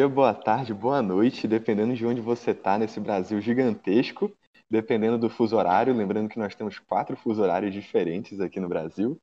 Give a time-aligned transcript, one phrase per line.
[0.00, 4.34] dia, boa tarde, boa noite, dependendo de onde você está nesse Brasil gigantesco,
[4.70, 5.94] dependendo do fuso horário.
[5.94, 9.20] Lembrando que nós temos quatro fuso horários diferentes aqui no Brasil.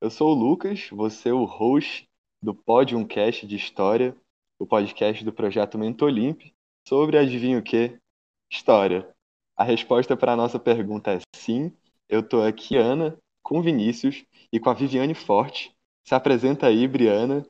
[0.00, 2.08] Eu sou o Lucas, você é o host
[2.40, 4.14] do Podium Cast de História,
[4.56, 6.42] o podcast do projeto Mentolimp,
[6.86, 7.98] sobre adivinha o que?
[8.48, 9.08] História.
[9.56, 11.72] A resposta para a nossa pergunta é sim.
[12.08, 15.74] Eu estou aqui, Ana, com Vinícius e com a Viviane Forte.
[16.06, 17.44] Se apresenta aí, Briana.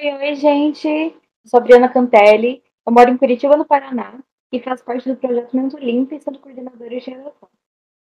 [0.00, 0.86] Oi, oi, gente.
[0.86, 2.62] Eu sou a Briana Cantelli.
[2.86, 7.10] Eu moro em Curitiba, no Paraná, e faço parte do projeto Mentolimp, sendo coordenadora de
[7.10, 7.48] relação.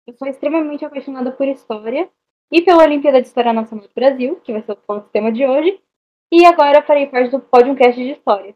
[0.06, 2.08] Eu sou extremamente apaixonada por história
[2.52, 5.44] e pela Olimpíada de História Nacional do Brasil, que vai ser o nosso tema de
[5.44, 5.80] hoje,
[6.32, 8.54] e agora farei parte do podcast de História.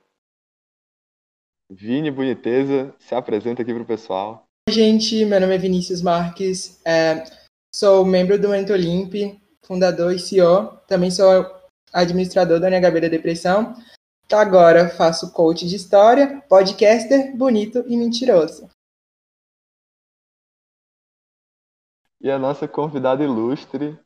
[1.69, 4.45] Vini Boniteza, se apresenta aqui para o pessoal.
[4.69, 7.25] Oi, gente, meu nome é Vinícius Marques, é,
[7.75, 9.12] sou membro do Mentolimp,
[9.67, 11.64] fundador e CEO, também sou
[11.95, 13.75] administrador da NHB da Depressão.
[14.33, 18.69] Agora faço coach de história, podcaster, bonito e mentiroso.
[22.20, 23.98] E a nossa convidada ilustre,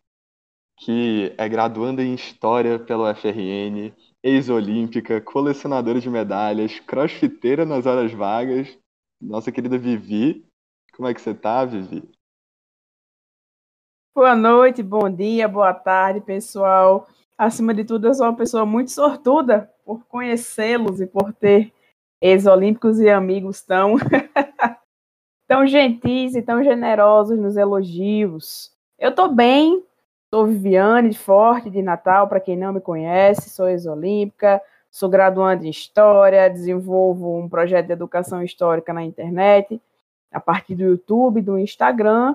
[0.77, 8.77] que é graduanda em História pela UFRN, ex-olímpica, colecionadora de medalhas, crossfiteira nas horas vagas,
[9.21, 10.45] nossa querida Vivi.
[10.95, 12.11] Como é que você tá, Vivi?
[14.15, 17.07] Boa noite, bom dia, boa tarde, pessoal.
[17.39, 21.73] Acima de tudo, eu sou uma pessoa muito sortuda por conhecê-los e por ter
[22.21, 23.95] ex-olímpicos e amigos tão,
[25.47, 28.73] tão gentis e tão generosos nos elogios.
[28.99, 29.85] Eu tô bem,
[30.35, 35.71] Sou Viviane Forte, de Natal, para quem não me conhece, sou ex-olímpica, sou graduanda em
[35.71, 39.81] História, desenvolvo um projeto de educação histórica na internet,
[40.33, 42.35] a partir do YouTube, do Instagram.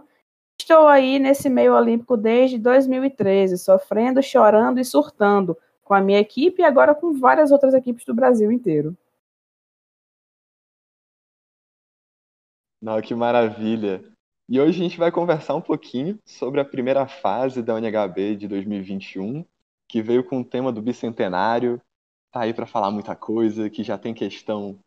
[0.59, 6.61] Estou aí nesse meio olímpico desde 2013, sofrendo, chorando e surtando com a minha equipe
[6.61, 8.95] e agora com várias outras equipes do Brasil inteiro.
[12.81, 14.03] Não, que maravilha.
[14.49, 18.47] E hoje a gente vai conversar um pouquinho sobre a primeira fase da UNHB de
[18.47, 19.45] 2021,
[19.87, 21.81] que veio com o tema do bicentenário.
[22.31, 24.77] Tá aí para falar muita coisa, que já tem questão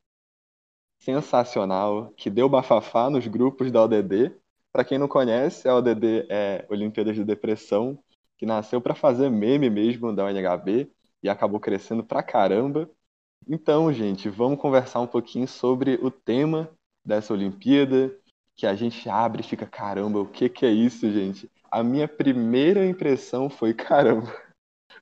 [0.98, 4.36] sensacional, que deu bafafá nos grupos da ODD.
[4.76, 7.98] Para quem não conhece, a ODD é Olimpíadas de Depressão,
[8.36, 10.92] que nasceu para fazer meme mesmo da UNHB
[11.22, 12.86] e acabou crescendo pra caramba.
[13.48, 16.68] Então, gente, vamos conversar um pouquinho sobre o tema
[17.02, 18.14] dessa Olimpíada,
[18.54, 21.50] que a gente abre e fica, caramba, o que que é isso, gente?
[21.70, 24.30] A minha primeira impressão foi, caramba,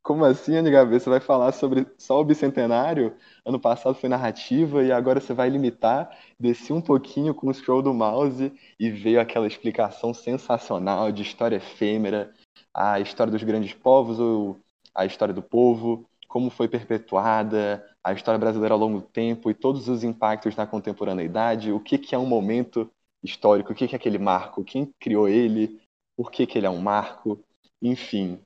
[0.04, 1.00] como assim, NHB?
[1.00, 3.16] Você vai falar sobre só o bicentenário?
[3.44, 6.14] Ano passado foi narrativa e agora você vai limitar.
[6.38, 11.56] Desci um pouquinho com o scroll do mouse e veio aquela explicação sensacional de história
[11.56, 12.34] efêmera,
[12.74, 14.58] a história dos grandes povos, ou
[14.94, 19.54] a história do povo, como foi perpetuada, a história brasileira ao longo do tempo e
[19.54, 22.90] todos os impactos na contemporaneidade, o que, que é um momento
[23.22, 25.80] histórico, o que é aquele marco, quem criou ele,
[26.14, 27.40] por que, que ele é um marco,
[27.80, 28.38] enfim.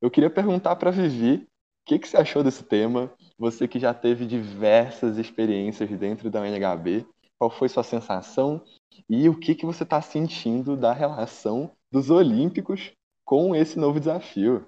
[0.00, 1.46] Eu queria perguntar para Vivi o
[1.84, 7.04] que, que você achou desse tema, você que já teve diversas experiências dentro da UNHB,
[7.38, 8.62] qual foi sua sensação
[9.08, 12.92] e o que, que você está sentindo da relação dos Olímpicos
[13.24, 14.66] com esse novo desafio?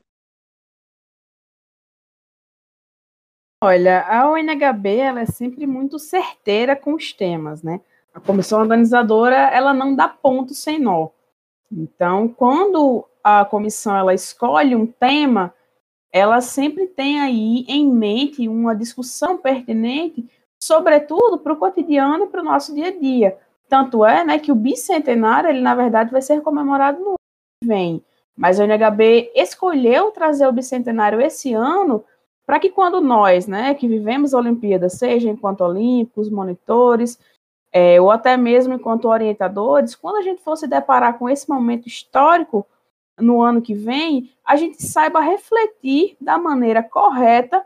[3.62, 7.80] Olha, a UNHB ela é sempre muito certeira com os temas, né?
[8.14, 11.10] A comissão organizadora, ela não dá ponto sem nó.
[11.70, 15.54] Então, quando a comissão ela escolhe um tema,
[16.12, 20.28] ela sempre tem aí em mente uma discussão pertinente,
[20.62, 23.38] sobretudo para o cotidiano e para o nosso dia a dia.
[23.68, 27.16] Tanto é né, que o bicentenário, ele na verdade vai ser comemorado no ano
[27.62, 28.04] que vem.
[28.36, 32.04] Mas a UNHB escolheu trazer o bicentenário esse ano
[32.44, 37.16] para que quando nós, né, que vivemos a Olimpíada, seja enquanto olímpicos, monitores,
[37.72, 41.86] é, ou até mesmo enquanto orientadores, quando a gente for se deparar com esse momento
[41.86, 42.66] histórico
[43.20, 47.64] no ano que vem, a gente saiba refletir da maneira correta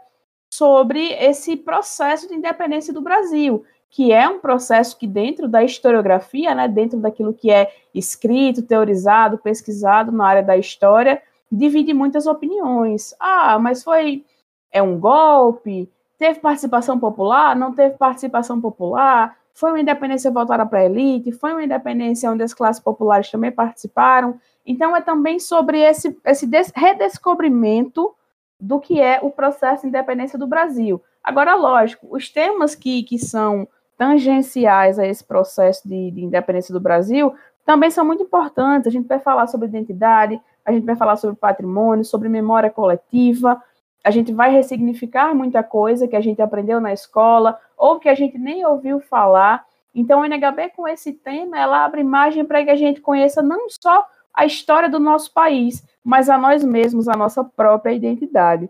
[0.53, 6.55] sobre esse processo de independência do Brasil, que é um processo que dentro da historiografia,
[6.55, 13.15] né, dentro daquilo que é escrito, teorizado, pesquisado na área da história, divide muitas opiniões.
[13.19, 14.25] Ah, mas foi
[14.71, 15.89] é um golpe?
[16.19, 17.55] Teve participação popular?
[17.55, 19.37] Não teve participação popular?
[19.55, 23.53] Foi uma independência voltada para a elite, foi uma independência onde as classes populares também
[23.53, 24.41] participaram.
[24.67, 28.15] Então, é também sobre esse, esse redescobrimento
[28.59, 31.03] do que é o processo de independência do Brasil.
[31.23, 36.81] Agora, lógico, os temas que, que são tangenciais a esse processo de, de independência do
[36.81, 37.35] Brasil
[37.65, 38.87] também são muito importantes.
[38.87, 43.63] A gente vai falar sobre identidade, a gente vai falar sobre patrimônio, sobre memória coletiva,
[44.03, 48.15] a gente vai ressignificar muita coisa que a gente aprendeu na escola ou que a
[48.15, 49.65] gente nem ouviu falar.
[49.95, 53.69] Então, o NHB, com esse tema, ela abre margem para que a gente conheça não
[53.71, 58.69] só a história do nosso país, mas a nós mesmos, a nossa própria identidade.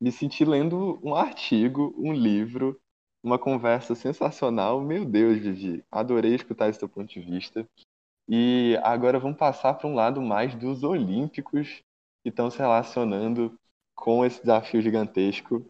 [0.00, 2.80] Me senti lendo um artigo, um livro,
[3.22, 4.80] uma conversa sensacional.
[4.80, 7.68] Meu Deus, Vivi, adorei escutar esse teu ponto de vista.
[8.28, 11.82] E agora vamos passar para um lado mais dos olímpicos
[12.22, 13.58] que estão se relacionando
[13.94, 15.64] com esse desafio gigantesco.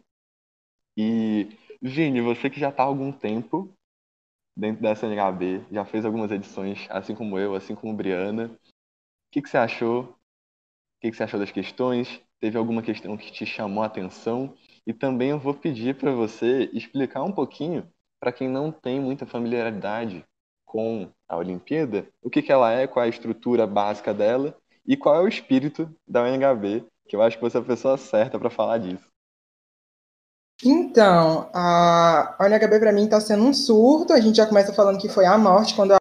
[0.97, 3.73] E, Vini, você que já está há algum tempo
[4.59, 8.47] dentro da SNHB, já fez algumas edições, assim como eu, assim como Briana.
[8.47, 8.59] O
[9.33, 10.03] que, que você achou?
[10.03, 10.15] O
[11.01, 12.21] que, que você achou das questões?
[12.41, 14.55] Teve alguma questão que te chamou a atenção?
[14.87, 17.89] E também eu vou pedir para você explicar um pouquinho,
[18.21, 20.25] para quem não tem muita familiaridade
[20.65, 24.57] com a Olimpíada, o que, que ela é, qual é a estrutura básica dela
[24.87, 27.97] e qual é o espírito da UNHB, que eu acho que você é a pessoa
[27.97, 29.09] certa para falar disso.
[30.65, 34.13] Então, a UNHB para mim está sendo um surto.
[34.13, 35.97] A gente já começa falando que foi a morte quando eu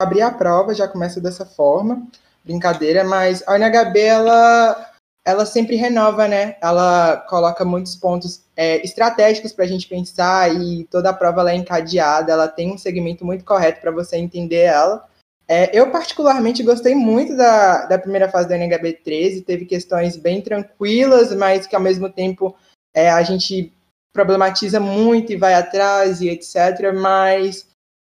[0.00, 2.06] abri a prova, já começa dessa forma.
[2.44, 4.90] Brincadeira, mas a UNHB ela,
[5.24, 6.56] ela sempre renova, né?
[6.60, 11.52] Ela coloca muitos pontos é, estratégicos para a gente pensar e toda a prova ela
[11.52, 15.06] é encadeada, ela tem um segmento muito correto para você entender ela.
[15.48, 20.40] É, eu, particularmente, gostei muito da, da primeira fase da NHB 13, teve questões bem
[20.40, 22.56] tranquilas, mas que ao mesmo tempo
[22.94, 23.72] é, a gente
[24.12, 26.92] problematiza muito e vai atrás e etc.
[26.94, 27.66] Mas,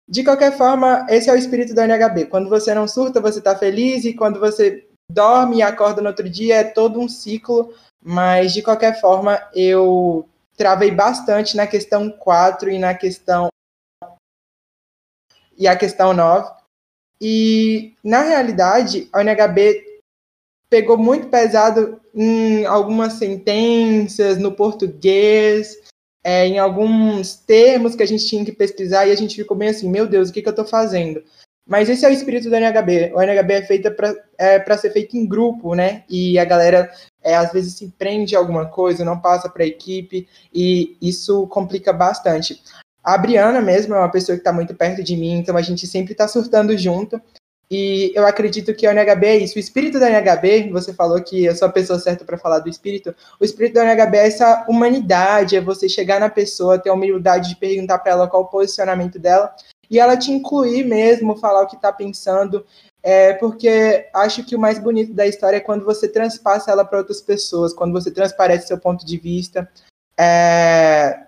[0.08, 2.26] de qualquer forma, esse é o espírito da NHB.
[2.26, 6.30] Quando você não surta, você está feliz, e quando você dorme e acorda no outro
[6.30, 7.74] dia, é todo um ciclo.
[8.02, 13.50] Mas, de qualquer forma, eu travei bastante na questão 4 e na questão.
[15.58, 16.50] E a questão 9.
[17.22, 19.89] E, na realidade, a NHB
[20.70, 25.76] pegou muito pesado em algumas sentenças, no português,
[26.24, 29.70] é, em alguns termos que a gente tinha que pesquisar e a gente ficou bem
[29.70, 31.24] assim, meu Deus, o que, que eu estou fazendo?
[31.68, 33.14] Mas esse é o espírito do NHB.
[33.14, 36.04] O NHB é feito para é, ser feito em grupo, né?
[36.10, 36.92] E a galera
[37.24, 41.46] é, às vezes se prende a alguma coisa, não passa para a equipe, e isso
[41.48, 42.60] complica bastante.
[43.04, 45.86] A Briana mesmo é uma pessoa que está muito perto de mim, então a gente
[45.86, 47.22] sempre está surtando junto.
[47.72, 49.58] E eu acredito que o NHB é isso.
[49.58, 52.70] O espírito da NHB, você falou que eu sou a pessoa certa para falar do
[52.70, 53.16] espírito.
[53.40, 57.50] O espírito da NHB é essa humanidade, é você chegar na pessoa, ter a humildade
[57.50, 59.54] de perguntar para ela qual o posicionamento dela
[59.90, 62.66] e ela te incluir mesmo, falar o que está pensando.
[63.02, 67.00] É porque acho que o mais bonito da história é quando você transpassa ela para
[67.00, 69.70] outras pessoas, quando você transparece seu ponto de vista.
[70.20, 71.20] É,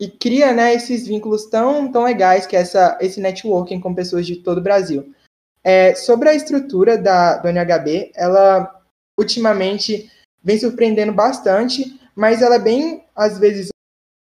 [0.00, 4.26] e cria né, esses vínculos tão, tão legais que é essa, esse networking com pessoas
[4.26, 5.14] de todo o Brasil.
[5.68, 8.80] É, sobre a estrutura da, do NHB, ela
[9.20, 10.10] ultimamente
[10.42, 13.68] vem surpreendendo bastante, mas ela é bem, às vezes,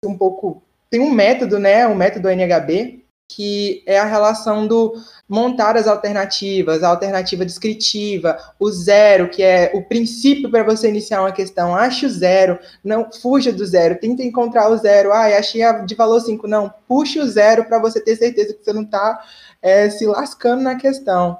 [0.05, 0.63] um pouco.
[0.89, 1.85] Tem um método, né?
[1.85, 4.93] Um método NHB, que é a relação do
[5.27, 11.21] montar as alternativas, a alternativa descritiva, o zero, que é o princípio para você iniciar
[11.21, 11.75] uma questão.
[11.75, 15.11] Ache o zero, não fuja do zero, tenta encontrar o zero.
[15.11, 16.47] Ah, achei a de valor 5.
[16.47, 19.23] Não, puxe o zero para você ter certeza que você não está
[19.61, 21.37] é, se lascando na questão.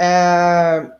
[0.00, 0.90] É,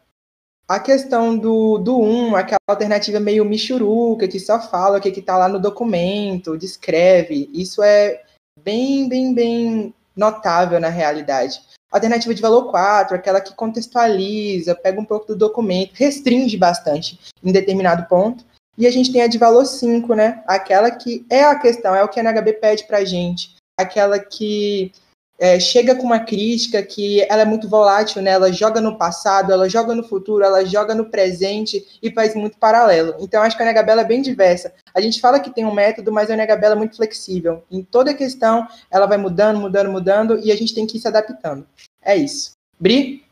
[0.68, 5.08] a questão do, do 1, um, aquela alternativa meio michuruca, que só fala o que
[5.08, 8.22] está lá no documento, descreve, isso é
[8.62, 11.60] bem, bem, bem notável na realidade.
[11.90, 17.52] Alternativa de valor 4, aquela que contextualiza, pega um pouco do documento, restringe bastante em
[17.52, 18.44] determinado ponto.
[18.76, 20.42] E a gente tem a de valor 5, né?
[20.46, 23.56] Aquela que é a questão, é o que a NHB pede para a gente.
[23.78, 24.92] Aquela que
[25.38, 28.32] é, chega com uma crítica que ela é muito volátil, né?
[28.32, 32.58] Ela joga no passado, ela joga no futuro, ela joga no presente e faz muito
[32.58, 33.14] paralelo.
[33.20, 34.74] Então, acho que a NHBela é bem diversa.
[34.92, 37.62] A gente fala que tem um método, mas a NHBela é muito flexível.
[37.70, 41.06] Em toda questão, ela vai mudando, mudando, mudando e a gente tem que ir se
[41.06, 41.64] adaptando.
[42.02, 42.52] É isso.
[42.80, 43.24] Bri?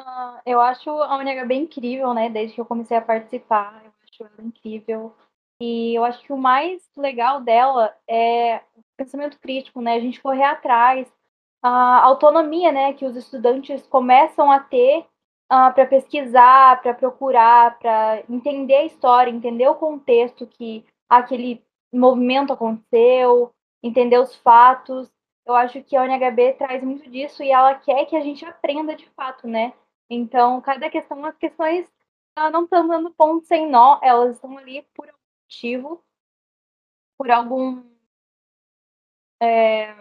[0.00, 2.28] Uh, eu acho a UNHB incrível, né?
[2.28, 5.12] Desde que eu comecei a participar, eu acho ela incrível.
[5.60, 8.60] E eu acho que o mais legal dela é
[8.96, 9.94] pensamento crítico, né?
[9.94, 11.12] A gente correr atrás,
[11.62, 14.98] a autonomia, né, que os estudantes começam a ter
[15.50, 22.52] uh, para pesquisar, para procurar, para entender a história, entender o contexto que aquele movimento
[22.52, 23.50] aconteceu,
[23.82, 25.10] entender os fatos.
[25.46, 28.94] Eu acho que a UNHB traz muito disso e ela quer que a gente aprenda
[28.94, 29.72] de fato, né?
[30.08, 31.90] Então, cada questão, as questões
[32.52, 36.04] não estão dando ponto sem nó, elas estão ali por algum motivo,
[37.16, 37.93] por algum
[39.44, 39.94] é,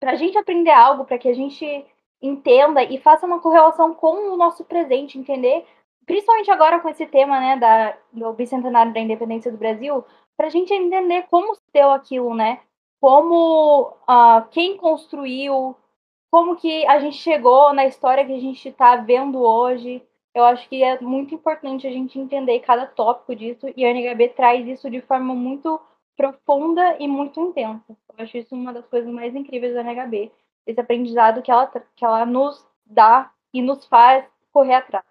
[0.00, 1.84] para a gente aprender algo, para que a gente
[2.20, 5.66] entenda e faça uma correlação com o nosso presente, entender?
[6.06, 10.04] Principalmente agora com esse tema, né, da, do bicentenário da independência do Brasil,
[10.36, 12.60] para a gente entender como se deu aquilo, né?
[13.00, 15.76] Como uh, quem construiu,
[16.30, 20.02] como que a gente chegou na história que a gente está vendo hoje.
[20.34, 24.30] Eu acho que é muito importante a gente entender cada tópico disso e a NHB
[24.30, 25.80] traz isso de forma muito
[26.16, 27.96] profunda e muito intensa.
[28.16, 30.30] Eu acho isso uma das coisas mais incríveis da NHB,
[30.66, 35.04] esse aprendizado que ela, que ela nos dá e nos faz correr atrás.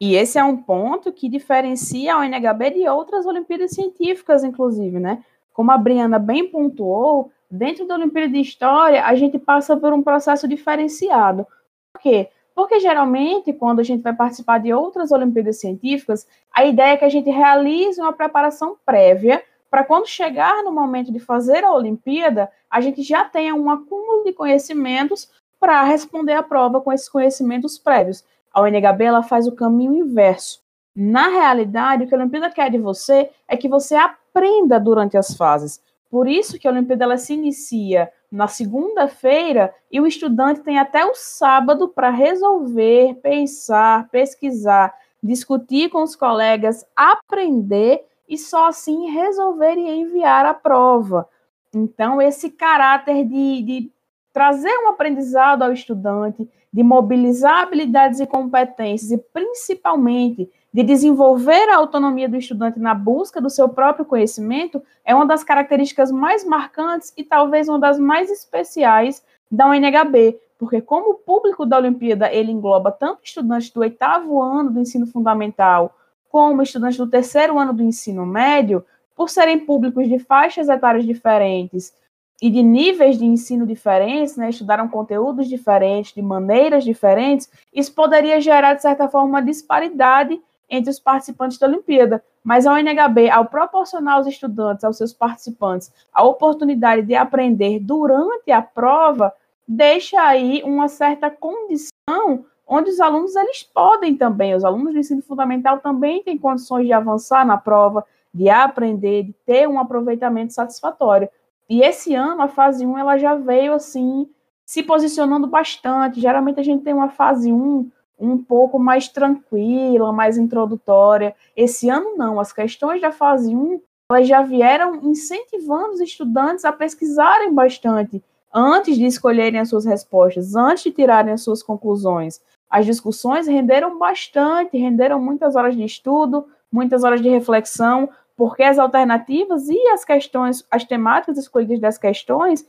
[0.00, 5.24] E esse é um ponto que diferencia a UNHB de outras Olimpíadas Científicas, inclusive, né?
[5.52, 10.02] Como a Briana bem pontuou, dentro da Olimpíada de História, a gente passa por um
[10.02, 11.44] processo diferenciado.
[11.92, 12.30] Por quê?
[12.58, 17.04] Porque geralmente, quando a gente vai participar de outras Olimpíadas Científicas, a ideia é que
[17.04, 22.50] a gente realize uma preparação prévia para quando chegar no momento de fazer a Olimpíada,
[22.68, 27.78] a gente já tenha um acúmulo de conhecimentos para responder a prova com esses conhecimentos
[27.78, 28.24] prévios.
[28.52, 30.60] A UNHB ela faz o caminho inverso.
[30.96, 35.32] Na realidade, o que a Olimpíada quer de você é que você aprenda durante as
[35.32, 35.80] fases.
[36.10, 41.04] Por isso que a Olimpíada ela se inicia na segunda-feira e o estudante tem até
[41.04, 49.74] o sábado para resolver, pensar, pesquisar, discutir com os colegas, aprender e só assim resolver
[49.76, 51.28] e enviar a prova.
[51.74, 53.92] Então, esse caráter de, de
[54.32, 61.76] trazer um aprendizado ao estudante, de mobilizar habilidades e competências e principalmente de desenvolver a
[61.76, 67.12] autonomia do estudante na busca do seu próprio conhecimento é uma das características mais marcantes
[67.16, 72.52] e talvez uma das mais especiais da UNHB, porque como o público da Olimpíada ele
[72.52, 75.96] engloba tanto estudantes do oitavo ano do ensino fundamental
[76.28, 78.84] como estudantes do terceiro ano do ensino médio,
[79.16, 81.92] por serem públicos de faixas etárias diferentes,
[82.40, 88.40] e de níveis de ensino diferentes, né, estudaram conteúdos diferentes, de maneiras diferentes, isso poderia
[88.40, 92.22] gerar, de certa forma, uma disparidade entre os participantes da Olimpíada.
[92.42, 98.50] Mas a UNHB, ao proporcionar aos estudantes, aos seus participantes, a oportunidade de aprender durante
[98.50, 99.32] a prova,
[99.66, 105.22] deixa aí uma certa condição onde os alunos eles podem também, os alunos do ensino
[105.22, 111.28] fundamental também têm condições de avançar na prova, de aprender, de ter um aproveitamento satisfatório.
[111.68, 114.28] E esse ano, a fase 1, ela já veio assim,
[114.66, 116.20] se posicionando bastante.
[116.20, 121.34] Geralmente a gente tem uma fase 1 um pouco mais tranquila, mais introdutória.
[121.56, 126.72] Esse ano não, as questões da fase 1, elas já vieram incentivando os estudantes a
[126.72, 128.22] pesquisarem bastante
[128.52, 132.40] antes de escolherem as suas respostas, antes de tirarem as suas conclusões.
[132.70, 138.78] As discussões renderam bastante, renderam muitas horas de estudo, muitas horas de reflexão, porque as
[138.78, 142.66] alternativas e as questões, as temáticas escolhidas das questões,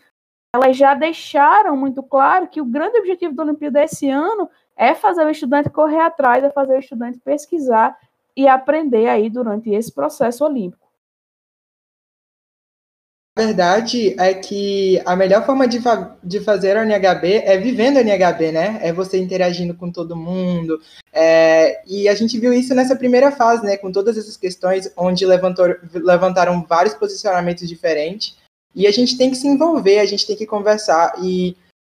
[0.53, 5.25] elas já deixaram muito claro que o grande objetivo da Olimpíada esse ano é fazer
[5.25, 7.97] o estudante correr atrás, é fazer o estudante pesquisar
[8.35, 10.87] e aprender aí durante esse processo olímpico.
[13.37, 17.97] A verdade é que a melhor forma de, fa de fazer a NHB é vivendo
[17.97, 18.79] a NHB, né?
[18.81, 20.81] É você interagindo com todo mundo.
[21.11, 21.81] É...
[21.85, 23.75] e a gente viu isso nessa primeira fase, né?
[23.75, 28.37] Com todas essas questões, onde levantou, levantaram vários posicionamentos diferentes.
[28.73, 31.13] E a gente tem que se envolver, a gente tem que conversar.
[31.21, 31.55] E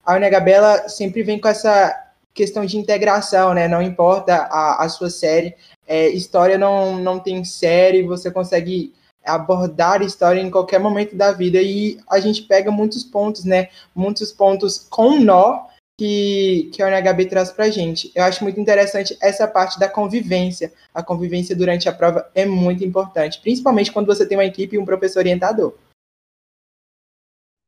[0.05, 2.09] a NHB, ela sempre vem com essa
[2.39, 3.67] questão de integração, né?
[3.67, 5.55] Não importa a, a sua série.
[5.86, 8.93] É, história não, não tem série, você consegue
[9.25, 13.67] abordar história em qualquer momento da vida e a gente pega muitos pontos, né?
[13.93, 15.67] Muitos pontos com nó
[16.00, 18.10] que, que a UNHB traz para gente.
[18.15, 20.72] Eu acho muito interessante essa parte da convivência.
[20.93, 24.79] A convivência durante a prova é muito importante, principalmente quando você tem uma equipe e
[24.79, 25.74] um professor orientador.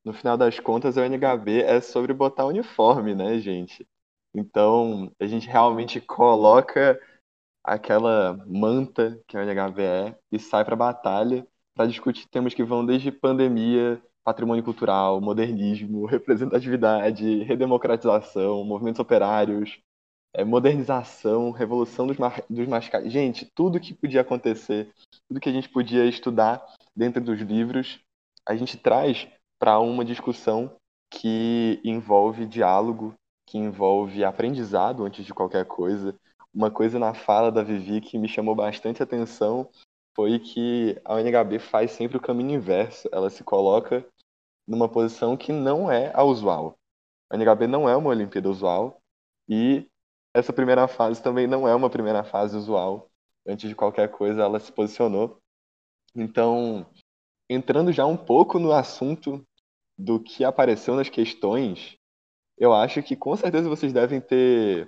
[0.05, 3.85] No final das contas, a UNHB é sobre botar uniforme, né, gente?
[4.33, 7.00] Então, a gente realmente coloca
[7.63, 11.45] aquela manta que a NHV é e sai para a batalha
[11.75, 19.79] para discutir temas que vão desde pandemia, patrimônio cultural, modernismo, representatividade, redemocratização, movimentos operários,
[20.33, 22.43] é, modernização, revolução dos, mar...
[22.50, 23.11] dos mascates.
[23.11, 24.89] Gente, tudo que podia acontecer,
[25.27, 26.63] tudo que a gente podia estudar
[26.95, 28.00] dentro dos livros,
[28.47, 29.27] a gente traz
[29.59, 30.75] para uma discussão
[31.09, 33.13] que envolve diálogo,
[33.51, 36.17] que envolve aprendizado antes de qualquer coisa,
[36.53, 39.70] uma coisa na fala da Vivi que me chamou bastante atenção
[40.15, 43.10] foi que a UNHB faz sempre o caminho inverso.
[43.12, 44.05] Ela se coloca
[44.65, 46.77] numa posição que não é a usual.
[47.29, 49.01] A UNHB não é uma Olimpíada usual
[49.50, 49.86] e
[50.34, 53.10] essa primeira fase também não é uma primeira fase usual.
[53.46, 55.41] Antes de qualquer coisa, ela se posicionou.
[56.15, 56.86] Então,
[57.50, 59.46] entrando já um pouco no assunto
[59.98, 62.00] do que apareceu nas questões,
[62.61, 64.87] eu acho que com certeza vocês devem ter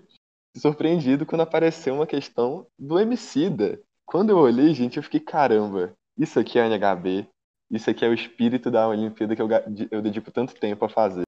[0.55, 3.81] se surpreendido quando apareceu uma questão do Emicida.
[4.05, 7.27] Quando eu olhei, gente, eu fiquei, caramba, isso aqui é NHB,
[7.71, 9.49] isso aqui é o espírito da Olimpíada que eu,
[9.89, 11.23] eu dedico tanto tempo a fazer.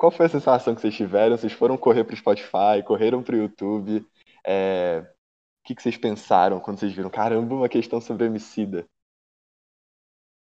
[0.00, 1.36] Qual foi a sensação que vocês tiveram?
[1.36, 4.02] Vocês foram correr para o Spotify, correram para o YouTube?
[4.42, 5.04] É...
[5.04, 7.10] O que, que vocês pensaram quando vocês viram?
[7.10, 8.86] Caramba, uma questão sobre homicida.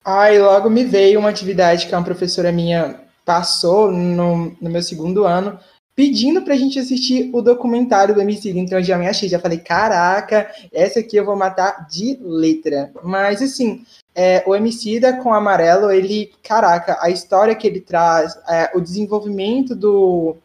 [0.05, 5.25] Ai, logo me veio uma atividade que uma professora minha passou no, no meu segundo
[5.25, 5.59] ano,
[5.99, 8.57] pedindo pra gente assistir o documentário do homicida.
[8.57, 12.89] Então eu já me achei, já falei, caraca, essa aqui eu vou matar de letra.
[13.03, 18.71] Mas assim, é, o Emicida com Amarelo, ele, caraca, a história que ele traz, é,
[18.73, 20.37] o desenvolvimento do,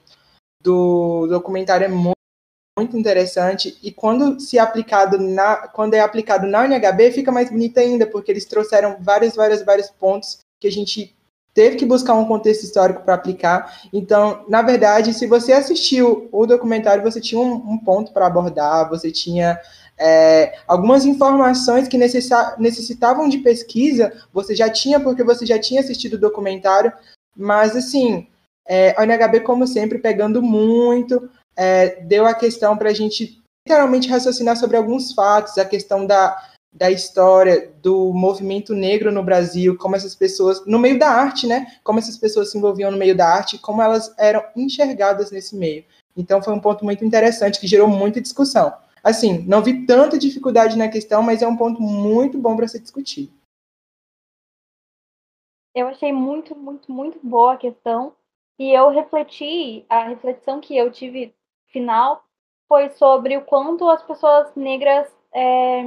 [0.61, 2.19] do documentário é muito,
[2.77, 7.79] muito interessante e quando se aplicado na quando é aplicado na UNHB fica mais bonito
[7.79, 11.15] ainda porque eles trouxeram vários vários vários pontos que a gente
[11.55, 13.81] teve que buscar um contexto histórico para aplicar.
[13.93, 18.89] Então, na verdade, se você assistiu o documentário, você tinha um, um ponto para abordar,
[18.89, 19.59] você tinha
[19.97, 26.15] é, algumas informações que necessitavam de pesquisa, você já tinha, porque você já tinha assistido
[26.15, 26.93] o documentário,
[27.37, 28.27] mas assim,
[28.67, 34.09] é, a UNHB, como sempre, pegando muito, é, deu a questão para a gente literalmente
[34.09, 36.37] raciocinar sobre alguns fatos, a questão da,
[36.75, 41.79] da história do movimento negro no Brasil, como essas pessoas, no meio da arte, né?
[41.85, 45.85] Como essas pessoas se envolviam no meio da arte, como elas eram enxergadas nesse meio.
[46.17, 48.75] Então foi um ponto muito interessante que gerou muita discussão.
[49.05, 52.81] Assim, não vi tanta dificuldade na questão, mas é um ponto muito bom para ser
[52.81, 53.33] discutido.
[55.73, 58.15] Eu achei muito, muito, muito boa a questão.
[58.59, 61.35] E eu refleti, a reflexão que eu tive
[61.67, 62.25] final
[62.67, 65.83] foi sobre o quanto as pessoas negras é,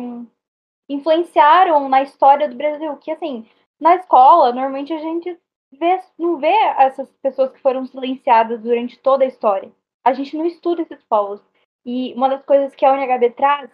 [0.89, 2.95] influenciaram na história do Brasil.
[2.97, 3.47] Que, assim,
[3.80, 5.38] na escola, normalmente a gente
[5.71, 9.71] vê, não vê essas pessoas que foram silenciadas durante toda a história.
[10.04, 11.41] A gente não estuda esses povos.
[11.86, 13.69] E uma das coisas que a UNHB traz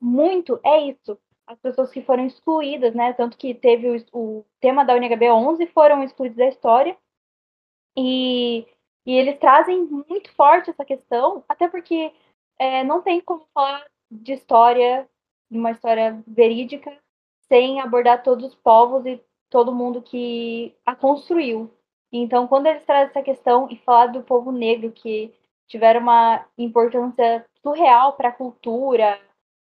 [0.00, 1.18] muito é isso.
[1.46, 3.12] As pessoas que foram excluídas, né?
[3.14, 6.96] Tanto que teve o, o tema da UNHB 11 foram excluídos da história.
[7.96, 8.66] E,
[9.04, 12.12] e eles trazem muito forte essa questão, até porque
[12.58, 15.08] é, não tem como falar de história,
[15.50, 16.96] uma história verídica,
[17.48, 21.70] sem abordar todos os povos e todo mundo que a construiu.
[22.12, 25.32] Então, quando eles trazem essa questão e falar do povo negro que
[25.66, 29.20] tiveram uma importância surreal para a cultura,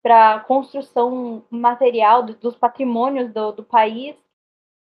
[0.02, 4.16] para a construção material do, dos patrimônios do, do país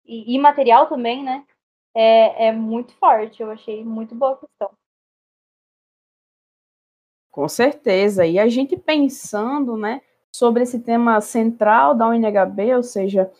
[0.04, 1.46] e, e, material também, né?
[1.94, 3.42] É, é muito forte.
[3.42, 4.70] Eu achei muito boa a questão.
[7.30, 8.26] Com certeza.
[8.26, 10.00] E a gente pensando, né,
[10.36, 13.30] sobre esse tema central da UNHB, ou seja,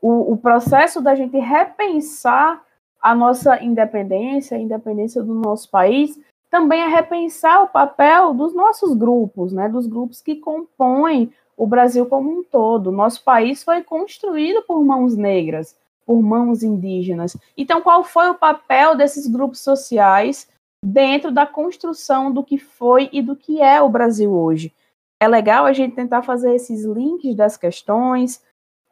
[0.00, 2.62] o, o processo da gente repensar
[3.00, 6.18] a nossa independência, a independência do nosso país,
[6.50, 12.04] também é repensar o papel dos nossos grupos, né, dos grupos que compõem o Brasil
[12.06, 12.92] como um todo.
[12.92, 17.36] Nosso país foi construído por mãos negras, por mãos indígenas.
[17.56, 20.48] Então, qual foi o papel desses grupos sociais
[20.84, 24.72] dentro da construção do que foi e do que é o Brasil hoje?
[25.22, 28.42] É legal a gente tentar fazer esses links das questões,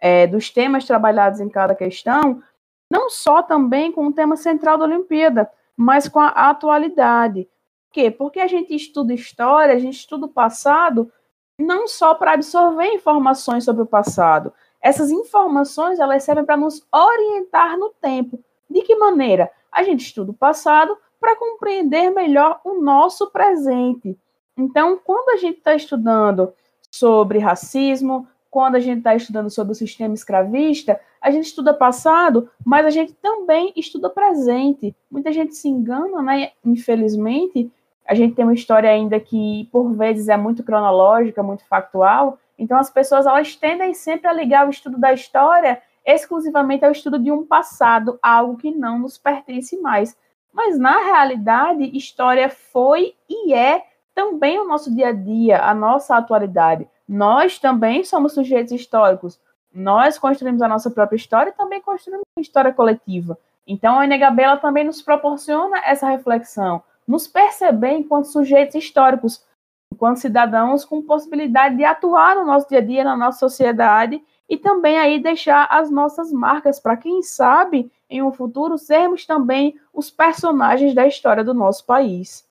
[0.00, 2.40] é, dos temas trabalhados em cada questão,
[2.88, 7.48] não só também com o tema central da Olimpíada, mas com a atualidade.
[7.88, 8.12] Por quê?
[8.12, 11.10] Porque a gente estuda história, a gente estuda o passado,
[11.58, 14.52] não só para absorver informações sobre o passado.
[14.80, 18.38] Essas informações elas servem para nos orientar no tempo.
[18.70, 19.50] De que maneira?
[19.72, 24.16] A gente estuda o passado para compreender melhor o nosso presente.
[24.60, 26.52] Então, quando a gente está estudando
[26.90, 32.50] sobre racismo, quando a gente está estudando sobre o sistema escravista, a gente estuda passado,
[32.64, 34.94] mas a gente também estuda presente.
[35.10, 36.50] Muita gente se engana, né?
[36.64, 37.70] Infelizmente,
[38.06, 42.38] a gente tem uma história ainda que, por vezes, é muito cronológica, muito factual.
[42.58, 47.18] Então, as pessoas elas tendem sempre a ligar o estudo da história exclusivamente ao estudo
[47.18, 50.16] de um passado, algo que não nos pertence mais.
[50.52, 53.89] Mas, na realidade, história foi e é
[54.20, 56.86] também o nosso dia a dia, a nossa atualidade.
[57.08, 59.40] Nós também somos sujeitos históricos.
[59.72, 63.38] Nós construímos a nossa própria história e também construímos uma história coletiva.
[63.66, 69.42] Então, a NHB ela também nos proporciona essa reflexão, nos perceber enquanto sujeitos históricos,
[69.90, 74.58] enquanto cidadãos com possibilidade de atuar no nosso dia a dia, na nossa sociedade e
[74.58, 80.10] também aí deixar as nossas marcas para quem sabe em um futuro sermos também os
[80.10, 82.49] personagens da história do nosso país.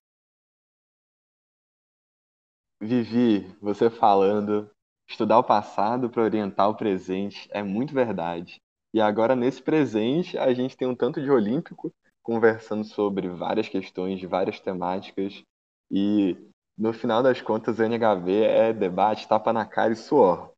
[2.81, 4.69] Vivi, você falando,
[5.07, 8.61] estudar o passado para orientar o presente é muito verdade.
[8.93, 11.91] E agora, nesse presente, a gente tem um tanto de olímpico
[12.23, 15.43] conversando sobre várias questões, várias temáticas.
[15.91, 16.37] E,
[16.77, 20.53] no final das contas, o NHV é debate, tapa na cara e suor.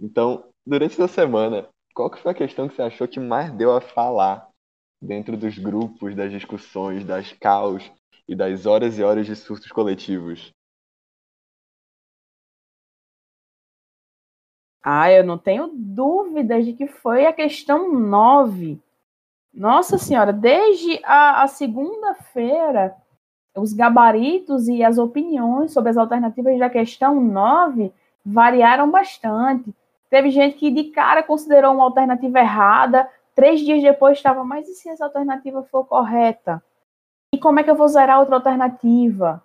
[0.00, 3.76] Então, durante essa semana, qual que foi a questão que você achou que mais deu
[3.76, 4.48] a falar
[5.02, 7.90] dentro dos grupos, das discussões, das caos
[8.28, 10.55] e das horas e horas de surtos coletivos?
[14.88, 18.80] Ah, eu não tenho dúvidas de que foi a questão 9.
[19.52, 22.94] Nossa Senhora, desde a, a segunda-feira,
[23.56, 27.92] os gabaritos e as opiniões sobre as alternativas da questão 9
[28.24, 29.74] variaram bastante.
[30.08, 34.74] Teve gente que de cara considerou uma alternativa errada, três dias depois estava, mas e
[34.74, 36.62] se essa alternativa for correta?
[37.34, 39.42] E como é que eu vou zerar outra alternativa?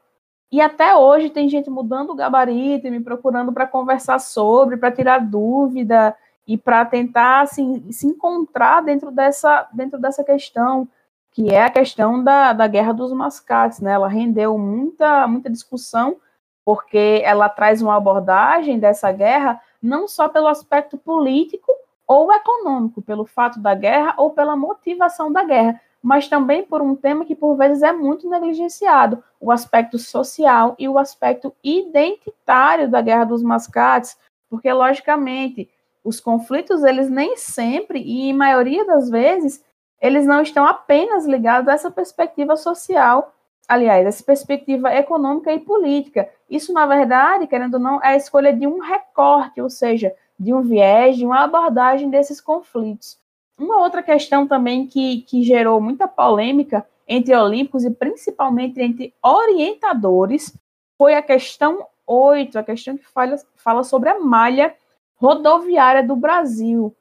[0.52, 4.92] E até hoje tem gente mudando o gabarito e me procurando para conversar sobre, para
[4.92, 10.90] tirar dúvida e para tentar assim, se encontrar dentro dessa, dentro dessa questão,
[11.32, 13.80] que é a questão da, da guerra dos mascates.
[13.80, 13.94] Né?
[13.94, 16.18] Ela rendeu muita, muita discussão,
[16.66, 21.72] porque ela traz uma abordagem dessa guerra não só pelo aspecto político
[22.06, 26.96] ou econômico, pelo fato da guerra ou pela motivação da guerra, mas também por um
[26.96, 33.02] tema que por vezes é muito negligenciado, o aspecto social e o aspecto identitário da
[33.02, 34.18] Guerra dos Mascates,
[34.50, 35.70] porque logicamente
[36.04, 39.64] os conflitos eles nem sempre e em maioria das vezes
[40.02, 43.36] eles não estão apenas ligados a essa perspectiva social,
[43.68, 46.28] aliás, essa perspectiva econômica e política.
[46.50, 50.52] Isso na verdade, querendo ou não, é a escolha de um recorte, ou seja, de
[50.52, 53.21] um viés, de uma abordagem desses conflitos.
[53.62, 60.52] Uma outra questão também que, que gerou muita polêmica entre olímpicos e principalmente entre orientadores
[60.98, 64.74] foi a questão 8, a questão que fala, fala sobre a malha
[65.16, 66.96] rodoviária do Brasil.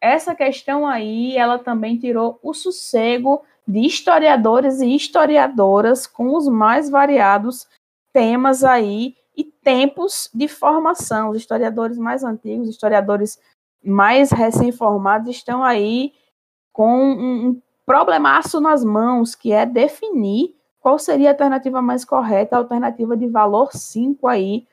[0.00, 6.90] Essa questão aí, ela também tirou o sossego de historiadores e historiadoras com os mais
[6.90, 7.68] variados
[8.12, 11.30] temas aí e tempos de formação.
[11.30, 13.38] Os historiadores mais antigos, historiadores
[13.82, 16.12] mais recém-formados estão aí
[16.72, 22.58] com um problemaço nas mãos, que é definir qual seria a alternativa mais correta, a
[22.58, 24.66] alternativa de valor 5 aí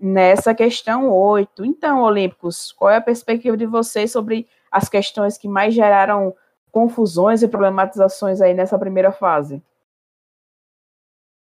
[0.00, 1.64] nessa questão 8.
[1.64, 6.34] Então, Olímpicos, qual é a perspectiva de vocês sobre as questões que mais geraram
[6.72, 9.62] confusões e problematizações aí nessa primeira fase?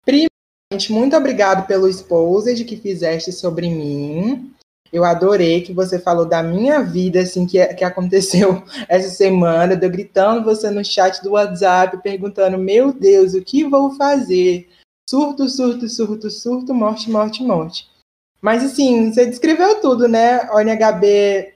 [0.06, 4.55] Primeiramente, muito obrigado pelo exposed que fizeste sobre mim.
[4.96, 9.86] Eu adorei que você falou da minha vida, assim, que, que aconteceu essa semana, de
[9.86, 14.70] eu gritando você no chat do WhatsApp, perguntando, meu Deus, o que vou fazer?
[15.10, 17.90] Surto, surto, surto, surto, morte, morte, morte.
[18.42, 20.50] Mas, assim, você descreveu tudo, né?
[20.50, 21.54] ONHB,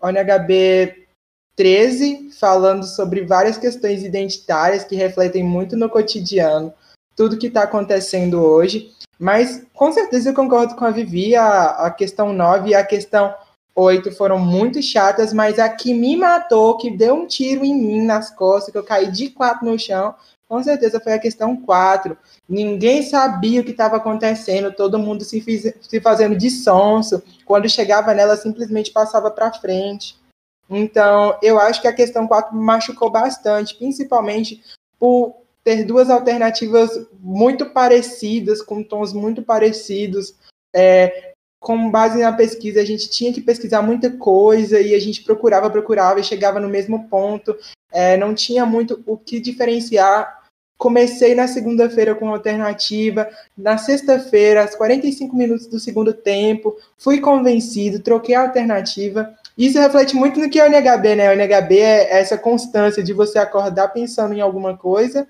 [0.00, 1.06] ONHB
[1.54, 6.72] 13, falando sobre várias questões identitárias que refletem muito no cotidiano,
[7.16, 8.92] tudo que está acontecendo hoje.
[9.18, 13.34] Mas com certeza eu concordo com a Vivi, a, a questão 9 e a questão
[13.74, 18.02] 8 foram muito chatas, mas a que me matou, que deu um tiro em mim
[18.02, 20.14] nas costas, que eu caí de quatro no chão,
[20.48, 22.16] com certeza foi a questão 4.
[22.48, 27.22] Ninguém sabia o que estava acontecendo, todo mundo se, fiz, se fazendo de sonso.
[27.44, 30.16] Quando chegava nela, simplesmente passava para frente.
[30.68, 34.62] Então, eu acho que a questão 4 machucou bastante, principalmente
[34.98, 40.34] por ter duas alternativas muito parecidas, com tons muito parecidos.
[40.76, 45.24] É, com base na pesquisa, a gente tinha que pesquisar muita coisa e a gente
[45.24, 47.56] procurava, procurava e chegava no mesmo ponto.
[47.90, 50.44] É, não tinha muito o que diferenciar.
[50.76, 58.00] Comecei na segunda-feira com alternativa, na sexta-feira, aos 45 minutos do segundo tempo, fui convencido,
[58.00, 59.32] troquei a alternativa.
[59.56, 61.30] Isso reflete muito no que é o NHB, né?
[61.30, 65.26] O NHB é essa constância de você acordar pensando em alguma coisa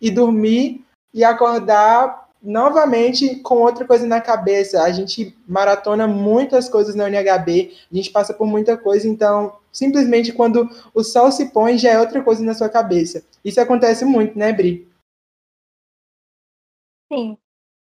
[0.00, 4.82] e dormir e acordar novamente com outra coisa na cabeça.
[4.82, 10.32] A gente maratona muitas coisas na UNHB, a gente passa por muita coisa, então simplesmente
[10.32, 13.24] quando o sol se põe já é outra coisa na sua cabeça.
[13.44, 14.88] Isso acontece muito, né, Bri?
[17.12, 17.36] Sim.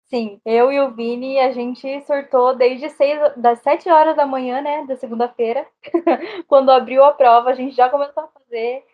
[0.08, 4.60] Sim, eu e o Vini, a gente surtou desde seis, das 7 horas da manhã,
[4.60, 5.66] né, da segunda-feira,
[6.46, 8.84] quando abriu a prova, a gente já começou a fazer,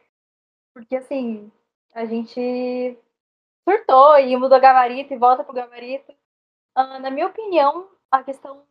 [0.72, 1.52] porque assim,
[1.94, 2.98] a gente
[3.68, 6.12] surtou e muda gabarito e volta pro gabarito.
[6.76, 8.64] Uh, na minha opinião, a questão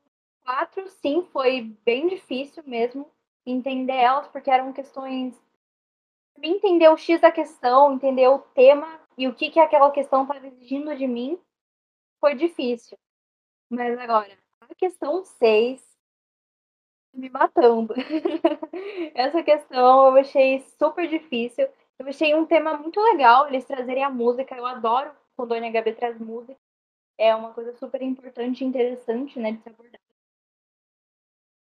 [0.43, 3.09] 4, sim, foi bem difícil mesmo.
[3.45, 5.39] entender elas, porque eram questões.
[6.41, 10.47] Entender o X da questão, entender o tema e o que, que aquela questão estava
[10.47, 11.39] exigindo de mim,
[12.19, 12.97] foi difícil.
[13.69, 15.81] Mas agora, a questão 6
[17.13, 17.93] me matando.
[19.13, 21.67] Essa questão eu achei super difícil.
[22.01, 24.55] Eu achei um tema muito legal eles trazerem a música.
[24.55, 26.59] Eu adoro quando a NHB traz música.
[27.15, 30.01] É uma coisa super importante e interessante, né, de se abordar.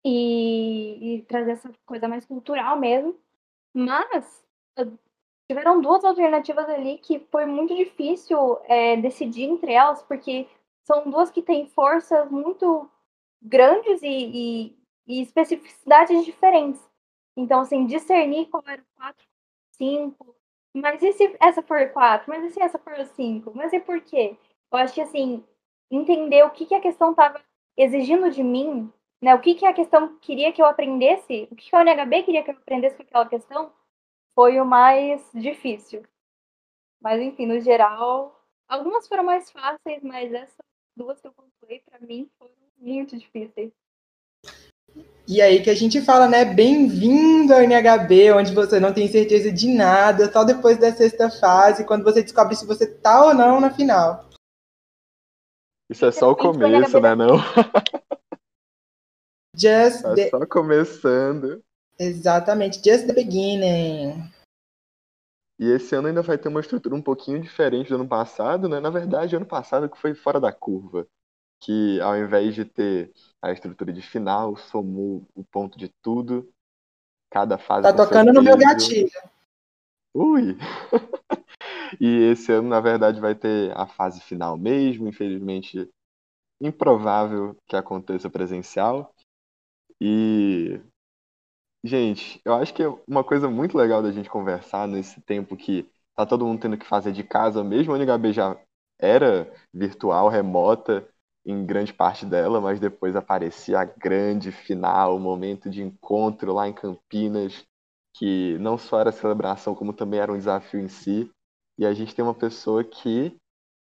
[0.03, 3.15] E, e trazer essa coisa mais cultural mesmo.
[3.71, 4.43] Mas
[5.47, 10.49] tiveram duas alternativas ali que foi muito difícil é, decidir entre elas, porque
[10.83, 12.89] são duas que têm forças muito
[13.39, 16.81] grandes e, e, e especificidades diferentes.
[17.37, 19.30] Então, assim, discernir qual era o 4,
[19.81, 20.35] 5,
[20.75, 22.29] mas e se essa for 4?
[22.29, 23.51] Mas e se essa for 5?
[23.55, 24.37] Mas e por quê?
[24.71, 25.43] Eu acho que, assim,
[25.89, 27.41] entender o que, que a questão estava
[27.75, 28.91] exigindo de mim,
[29.21, 29.33] né?
[29.33, 32.43] O que, que a questão queria que eu aprendesse, o que, que a NHB queria
[32.43, 33.73] que eu aprendesse com aquela questão,
[34.35, 36.03] foi o mais difícil.
[37.01, 40.65] Mas, enfim, no geral, algumas foram mais fáceis, mas essas
[40.95, 43.71] duas que eu pontuei, para mim, foram muito difíceis.
[45.31, 46.43] E aí que a gente fala, né?
[46.43, 51.85] Bem-vindo ao NHB, onde você não tem certeza de nada, só depois da sexta fase,
[51.85, 54.27] quando você descobre se você tá ou não na final.
[55.89, 57.15] Isso é só o começo, né?
[57.15, 57.37] Não?
[59.55, 60.29] Just tá the...
[60.29, 61.63] só começando.
[61.97, 64.29] Exatamente, just the beginning.
[65.57, 68.81] E esse ano ainda vai ter uma estrutura um pouquinho diferente do ano passado, né?
[68.81, 71.07] Na verdade, ano passado que foi fora da curva.
[71.61, 76.51] Que ao invés de ter a estrutura de final, somou o ponto de tudo.
[77.29, 77.83] Cada fase.
[77.83, 79.09] Tá tocando no meu gatilho.
[80.13, 80.57] Ui!
[82.01, 85.07] e esse ano, na verdade, vai ter a fase final mesmo.
[85.07, 85.89] Infelizmente,
[86.59, 89.13] improvável que aconteça presencial.
[90.01, 90.81] E
[91.83, 95.89] Gente, eu acho que é uma coisa muito legal da gente conversar nesse tempo que
[96.15, 98.55] tá todo mundo tendo que fazer de casa, mesmo a NHB já
[98.99, 101.07] era virtual, remota
[101.45, 106.67] em grande parte dela, mas depois aparecia a grande final, o momento de encontro lá
[106.67, 107.65] em Campinas,
[108.13, 111.31] que não só era celebração, como também era um desafio em si.
[111.77, 113.35] E a gente tem uma pessoa que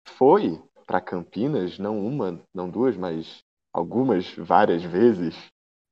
[0.06, 3.42] foi para Campinas, não uma, não duas, mas
[3.72, 5.36] algumas, várias vezes,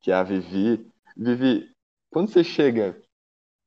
[0.01, 0.91] que é a Vivi.
[1.17, 1.71] Vivi,
[2.11, 3.01] quando você chega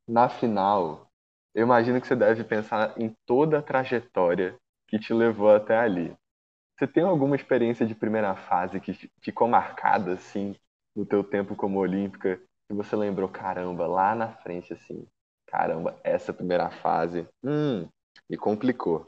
[0.08, 1.08] na final,
[1.54, 4.56] eu imagino que você deve pensar em toda a trajetória
[4.88, 6.16] que te levou até ali.
[6.80, 10.56] Você tem alguma experiência de primeira fase que ficou marcada assim
[10.96, 12.40] no teu tempo como olímpica
[12.72, 15.06] e você lembrou, caramba, lá na frente assim,
[15.46, 17.86] caramba, essa primeira fase, hum,
[18.30, 19.08] me complicou.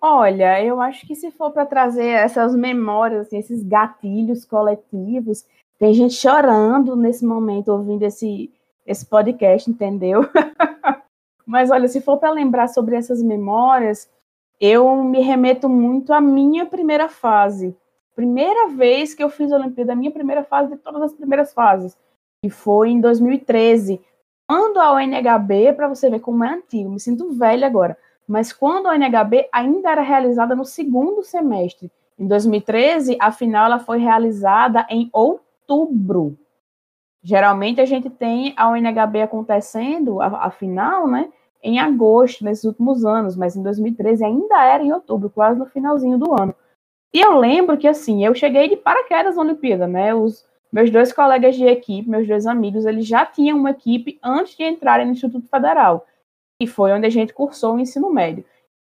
[0.00, 5.46] Olha, eu acho que se for para trazer essas memórias, assim, esses gatilhos coletivos,
[5.78, 8.52] tem gente chorando nesse momento ouvindo esse,
[8.84, 10.22] esse podcast, entendeu?
[11.46, 14.10] Mas olha, se for para lembrar sobre essas memórias,
[14.60, 17.76] eu me remeto muito à minha primeira fase.
[18.14, 21.52] Primeira vez que eu fiz a Olimpíada, a minha primeira fase de todas as primeiras
[21.52, 21.96] fases,
[22.42, 24.00] que foi em 2013.
[24.48, 28.86] Quando a ONHB, para você ver como é antigo, me sinto velha agora, mas quando
[28.86, 31.90] a ONHB ainda era realizada no segundo semestre.
[32.18, 36.36] Em 2013, a final ela foi realizada em outubro.
[37.22, 41.30] Geralmente a gente tem a UNHB acontecendo, a, a final, né,
[41.62, 46.18] em agosto, nesses últimos anos, mas em 2013 ainda era em outubro, quase no finalzinho
[46.18, 46.54] do ano.
[47.12, 51.12] E eu lembro que, assim, eu cheguei de paraquedas na Olimpíada, né, os meus dois
[51.12, 55.12] colegas de equipe, meus dois amigos, eles já tinham uma equipe antes de entrarem no
[55.12, 56.06] Instituto Federal,
[56.60, 58.44] e foi onde a gente cursou o ensino médio.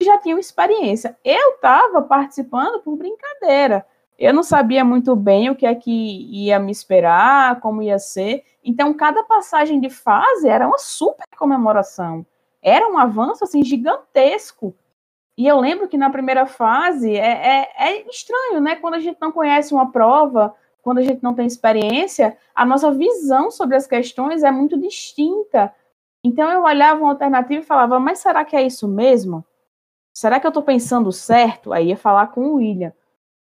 [0.01, 1.18] E já tinham experiência.
[1.25, 3.85] Eu estava participando por brincadeira,
[4.18, 8.44] eu não sabia muito bem o que é que ia me esperar, como ia ser.
[8.64, 12.27] Então, cada passagem de fase era uma super comemoração.
[12.62, 14.75] Era um avanço assim gigantesco.
[15.37, 18.77] E eu lembro que na primeira fase é, é, é estranho, né?
[18.77, 22.90] Quando a gente não conhece uma prova, quando a gente não tem experiência, a nossa
[22.90, 25.73] visão sobre as questões é muito distinta.
[26.25, 29.44] Então eu olhava uma alternativa e falava, mas será que é isso mesmo?
[30.12, 31.73] Será que eu estou pensando certo?
[31.73, 32.92] Aí ia falar com o William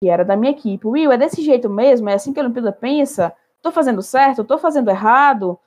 [0.00, 2.08] que era da minha equipe, Will, é desse jeito mesmo?
[2.08, 3.32] É assim que a Olimpíada pensa?
[3.62, 4.44] Tô fazendo certo?
[4.44, 5.58] Tô fazendo errado?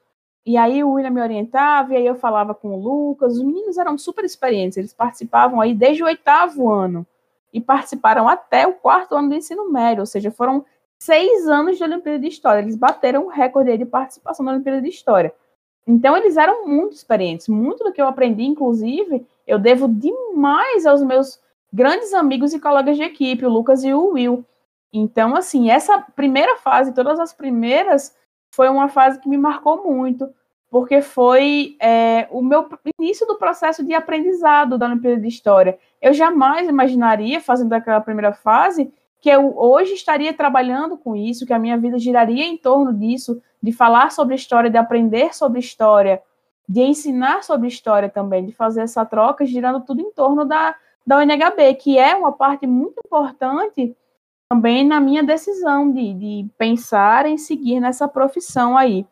[0.45, 3.33] E aí o William me orientava, e aí eu falava com o Lucas.
[3.37, 7.05] Os meninos eram super experientes, eles participavam aí desde o oitavo ano
[7.53, 10.63] e participaram até o quarto ano do ensino médio, ou seja, foram
[10.99, 12.61] seis anos de Olimpíada de História.
[12.61, 15.33] Eles bateram o recorde de participação na Olimpíada de História.
[15.87, 17.47] Então eles eram muito experientes.
[17.47, 21.39] Muito do que eu aprendi, inclusive, eu devo demais aos meus
[21.71, 24.45] grandes amigos e colegas de equipe, o Lucas e o Will.
[24.91, 28.15] Então, assim, essa primeira fase, todas as primeiras
[28.51, 30.29] foi uma fase que me marcou muito,
[30.69, 32.67] porque foi é, o meu
[32.99, 35.77] início do processo de aprendizado da Olimpíada de História.
[36.01, 41.53] Eu jamais imaginaria, fazendo aquela primeira fase, que eu hoje estaria trabalhando com isso, que
[41.53, 46.21] a minha vida giraria em torno disso, de falar sobre história, de aprender sobre história,
[46.67, 51.17] de ensinar sobre história também, de fazer essa troca, girando tudo em torno da, da
[51.17, 53.95] UNHB, que é uma parte muito importante
[54.49, 59.05] também na minha decisão de, de pensar em seguir nessa profissão aí.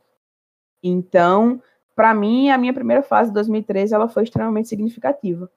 [0.83, 1.61] Então,
[1.95, 5.49] para mim, a minha primeira fase de 2013 ela foi extremamente significativa.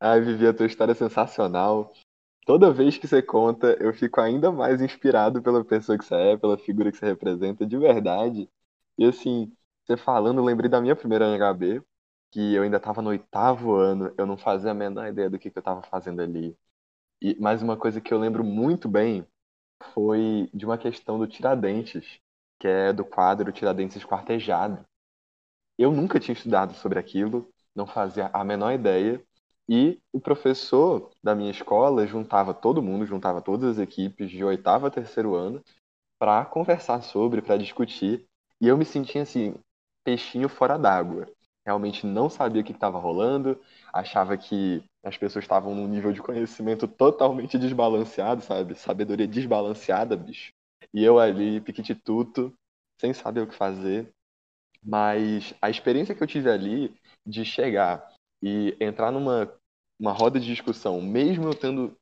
[0.00, 1.92] Ai, Vivi, a tua história é sensacional.
[2.46, 6.36] Toda vez que você conta, eu fico ainda mais inspirado pela pessoa que você é,
[6.36, 8.48] pela figura que você representa, de verdade.
[8.98, 9.50] E assim,
[9.84, 11.82] você falando, eu lembrei da minha primeira NHB,
[12.30, 15.50] que eu ainda estava no oitavo ano, eu não fazia a menor ideia do que,
[15.50, 16.56] que eu estava fazendo ali.
[17.20, 19.26] E mais uma coisa que eu lembro muito bem
[19.92, 22.18] foi de uma questão do Tiradentes,
[22.58, 24.84] que é do quadro Tiradentes Esquartejado.
[25.78, 29.22] Eu nunca tinha estudado sobre aquilo, não fazia a menor ideia,
[29.68, 34.86] e o professor da minha escola juntava todo mundo, juntava todas as equipes de oitavo
[34.86, 35.62] a terceiro ano
[36.18, 38.26] para conversar sobre, para discutir.
[38.60, 39.54] E eu me sentia assim,
[40.04, 41.26] peixinho fora d'água.
[41.66, 43.58] Realmente não sabia o que estava rolando,
[43.92, 48.74] achava que as pessoas estavam num nível de conhecimento totalmente desbalanceado, sabe?
[48.74, 50.52] Sabedoria desbalanceada, bicho.
[50.92, 52.52] E eu ali, piquitituto,
[52.98, 54.10] sem saber o que fazer.
[54.82, 56.94] Mas a experiência que eu tive ali
[57.26, 58.12] de chegar
[58.42, 59.52] e entrar numa
[59.98, 61.96] uma roda de discussão, mesmo eu tendo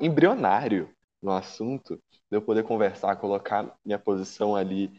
[0.00, 1.98] embrionário no assunto,
[2.30, 4.90] de eu poder conversar, colocar minha posição ali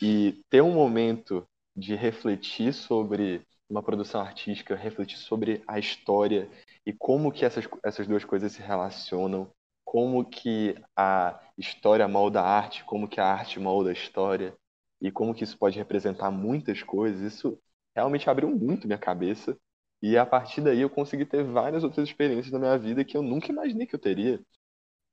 [0.00, 6.48] e ter um momento de refletir sobre uma produção artística, refletir sobre a história
[6.86, 9.50] e como que essas, essas duas coisas se relacionam,
[9.84, 14.54] como que a história molda a arte, como que a arte molda a história
[15.00, 17.20] e como que isso pode representar muitas coisas.
[17.20, 17.58] Isso
[17.94, 19.56] realmente abriu muito minha cabeça
[20.02, 23.22] e a partir daí eu consegui ter várias outras experiências na minha vida que eu
[23.22, 24.40] nunca imaginei que eu teria.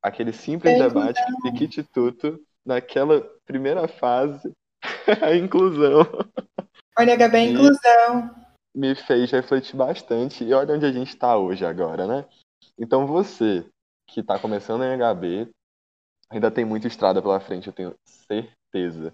[0.01, 4.51] Aquele simples é debate, piquitituto, naquela primeira fase
[5.21, 6.01] a inclusão.
[6.97, 8.44] Olha, HB, a inclusão.
[8.75, 10.43] Me fez refletir bastante.
[10.43, 12.25] E olha onde a gente está hoje agora, né?
[12.77, 13.65] Então você
[14.07, 15.49] que está começando em HB,
[16.29, 19.13] ainda tem muita estrada pela frente, eu tenho certeza.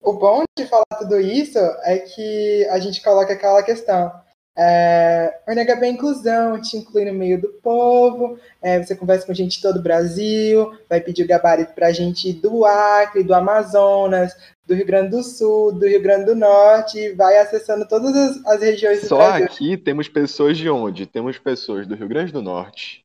[0.00, 4.23] O bom de falar tudo isso é que a gente coloca aquela questão.
[4.56, 9.34] É, o NHB é inclusão, te inclui no meio do povo, é, você conversa com
[9.34, 14.32] gente de todo o Brasil, vai pedir o gabarito para gente do Acre, do Amazonas,
[14.64, 18.60] do Rio Grande do Sul, do Rio Grande do Norte, vai acessando todas as, as
[18.60, 19.46] regiões do Só Brasil.
[19.46, 21.04] aqui temos pessoas de onde?
[21.04, 23.00] Temos pessoas do Rio Grande do Norte.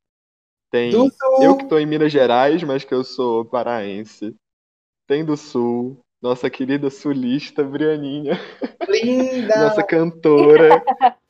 [0.70, 1.10] Tem do
[1.42, 4.36] eu que estou em Minas Gerais, mas que eu sou paraense.
[5.08, 8.38] Tem do Sul, nossa querida sulista Brianinha.
[8.88, 9.56] Linda!
[9.66, 10.80] Nossa cantora.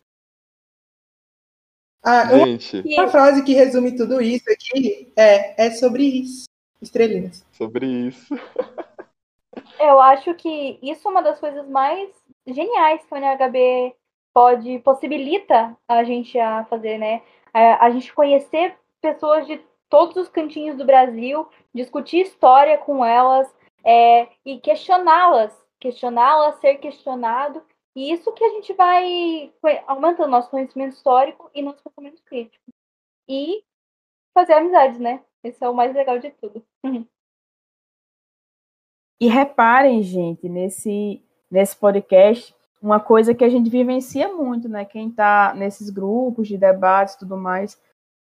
[2.03, 2.83] Ah, Gente.
[2.87, 6.45] Uma, frase que resume tudo isso aqui é, é sobre isso.
[6.81, 7.45] Estrelinhas.
[7.53, 8.35] Sobre isso.
[9.79, 12.11] Eu acho que isso é uma das coisas mais
[12.47, 13.95] geniais que o NHB
[14.33, 17.23] pode, possibilita a gente a fazer, né?
[17.53, 23.53] A, a gente conhecer pessoas de todos os cantinhos do Brasil, discutir história com elas
[23.85, 27.63] é, e questioná-las, questioná-las, ser questionado
[27.95, 29.53] e isso que a gente vai
[29.87, 32.65] aumentando nosso conhecimento histórico e nosso pensamento crítico.
[33.29, 33.65] E
[34.33, 35.23] fazer amizades, né?
[35.43, 36.65] Esse é o mais legal de tudo.
[39.23, 44.85] E reparem, gente, nesse, nesse podcast, uma coisa que a gente vivencia muito, né?
[44.87, 47.79] Quem está nesses grupos de debates e tudo mais.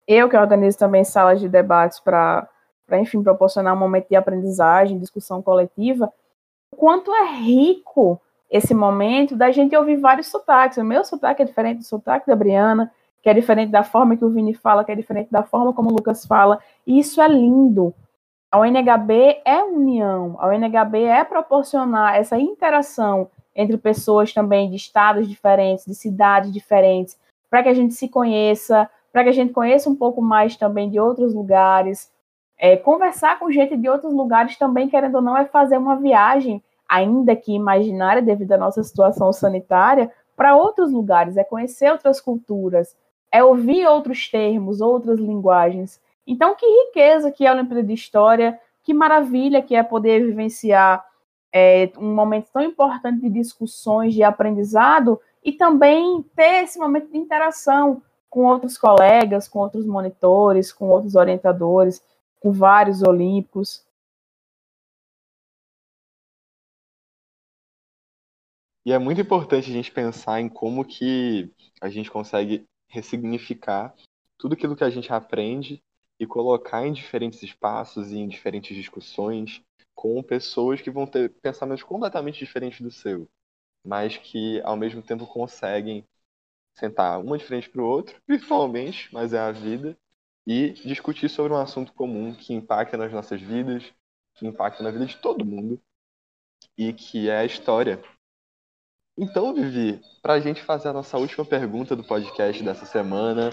[0.06, 2.48] Eu que organizo também salas de debates para,
[2.92, 6.10] enfim, proporcionar um momento de aprendizagem, discussão coletiva.
[6.72, 8.18] O quanto é rico
[8.50, 10.78] esse momento da gente ouvir vários sotaques.
[10.78, 12.92] O meu sotaque é diferente do sotaque da Briana,
[13.22, 15.90] que é diferente da forma que o Vini fala, que é diferente da forma como
[15.90, 16.60] o Lucas fala.
[16.86, 17.92] E isso é lindo.
[18.50, 25.28] A UNHB é união, a UNHB é proporcionar essa interação entre pessoas também de estados
[25.28, 27.18] diferentes, de cidades diferentes,
[27.50, 30.88] para que a gente se conheça, para que a gente conheça um pouco mais também
[30.88, 32.12] de outros lugares.
[32.58, 36.62] É, conversar com gente de outros lugares também, querendo ou não, é fazer uma viagem
[36.88, 42.94] ainda que imaginária devido à nossa situação sanitária, para outros lugares, é conhecer outras culturas,
[43.32, 46.00] é ouvir outros termos, outras linguagens.
[46.26, 51.04] Então, que riqueza que é a Olimpíada de História, que maravilha que é poder vivenciar
[51.52, 57.16] é, um momento tão importante de discussões, de aprendizado, e também ter esse momento de
[57.16, 62.02] interação com outros colegas, com outros monitores, com outros orientadores,
[62.40, 63.85] com vários olímpicos.
[68.86, 73.92] E é muito importante a gente pensar em como que a gente consegue ressignificar
[74.38, 75.82] tudo aquilo que a gente aprende
[76.20, 79.60] e colocar em diferentes espaços e em diferentes discussões
[79.92, 83.28] com pessoas que vão ter pensamentos completamente diferentes do seu,
[83.84, 86.04] mas que ao mesmo tempo conseguem
[86.78, 89.98] sentar uma de frente para o outro, virtualmente, mas é a vida,
[90.46, 93.92] e discutir sobre um assunto comum que impacta nas nossas vidas,
[94.36, 95.82] que impacta na vida de todo mundo,
[96.78, 98.00] e que é a história.
[99.18, 103.50] Então, Vivi, para a gente fazer a nossa última pergunta do podcast dessa semana,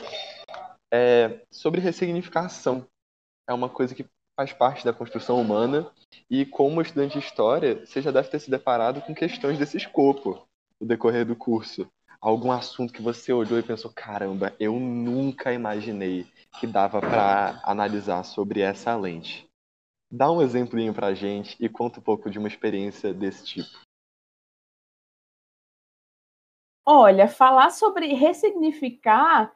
[0.93, 2.86] é sobre ressignificação.
[3.47, 4.05] É uma coisa que
[4.36, 5.89] faz parte da construção humana
[6.30, 10.45] e como estudante de história, você já deve ter se deparado com questões desse escopo
[10.82, 11.88] no decorrer do curso.
[12.20, 16.28] Algum assunto que você olhou e pensou, caramba, eu nunca imaginei
[16.59, 19.47] que dava para analisar sobre essa lente.
[20.11, 23.80] Dá um exemplinho pra gente e conta um pouco de uma experiência desse tipo.
[26.86, 29.51] Olha, falar sobre ressignificar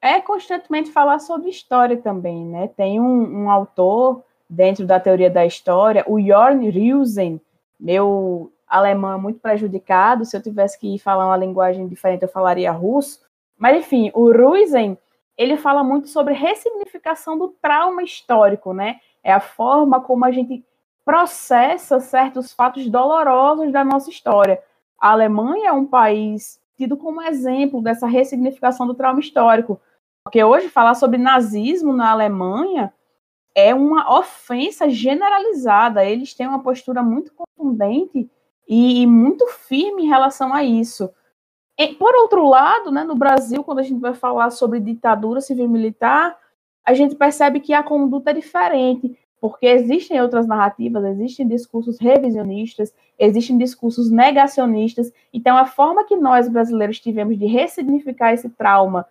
[0.00, 2.68] é constantemente falar sobre história também, né?
[2.68, 7.40] Tem um, um autor dentro da teoria da história, o Jorn Riusen,
[7.78, 12.72] meu alemão é muito prejudicado, se eu tivesse que falar uma linguagem diferente eu falaria
[12.72, 13.20] russo,
[13.58, 14.96] mas enfim, o Riusen,
[15.36, 18.98] ele fala muito sobre ressignificação do trauma histórico, né?
[19.22, 20.64] É a forma como a gente
[21.04, 24.62] processa certos fatos dolorosos da nossa história.
[24.98, 29.80] A Alemanha é um país tido como exemplo dessa ressignificação do trauma histórico.
[30.24, 32.92] Porque hoje falar sobre nazismo na Alemanha
[33.54, 36.04] é uma ofensa generalizada.
[36.04, 38.28] Eles têm uma postura muito contundente
[38.68, 41.08] e, muito firme em relação a isso.
[41.78, 46.36] E, por outro lado, né, no Brasil, quando a gente vai falar sobre ditadura civil-militar,
[46.84, 52.94] a gente percebe que a conduta é diferente, porque existem outras narrativas, existem discursos revisionistas,
[53.18, 55.12] existem discursos negacionistas.
[55.34, 59.04] Então, a forma que nós brasileiros tivemos de ressignificar esse trauma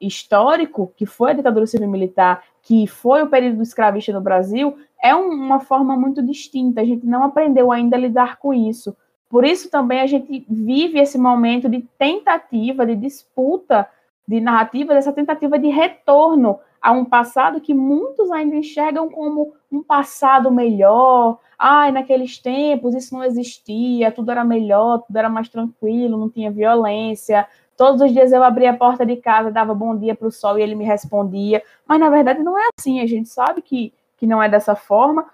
[0.00, 5.60] histórico, que foi a ditadura civil-militar, que foi o período escravista no Brasil, é uma
[5.60, 6.80] forma muito distinta.
[6.80, 8.96] A gente não aprendeu ainda a lidar com isso.
[9.28, 13.86] Por isso também a gente vive esse momento de tentativa, de disputa
[14.26, 19.82] de narrativa, dessa tentativa de retorno a um passado que muitos ainda enxergam como um
[19.82, 21.38] passado melhor.
[21.58, 26.50] Ai, naqueles tempos isso não existia, tudo era melhor, tudo era mais tranquilo, não tinha
[26.50, 30.30] violência, Todos os dias eu abria a porta de casa, dava bom dia para o
[30.30, 31.62] sol e ele me respondia.
[31.86, 35.26] Mas na verdade não é assim, a gente sabe que, que não é dessa forma.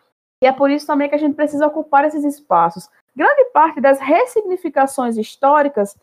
[0.42, 2.88] E é por isso também que a gente precisa ocupar esses espaços.
[3.14, 5.94] Grande parte das ressignificações históricas,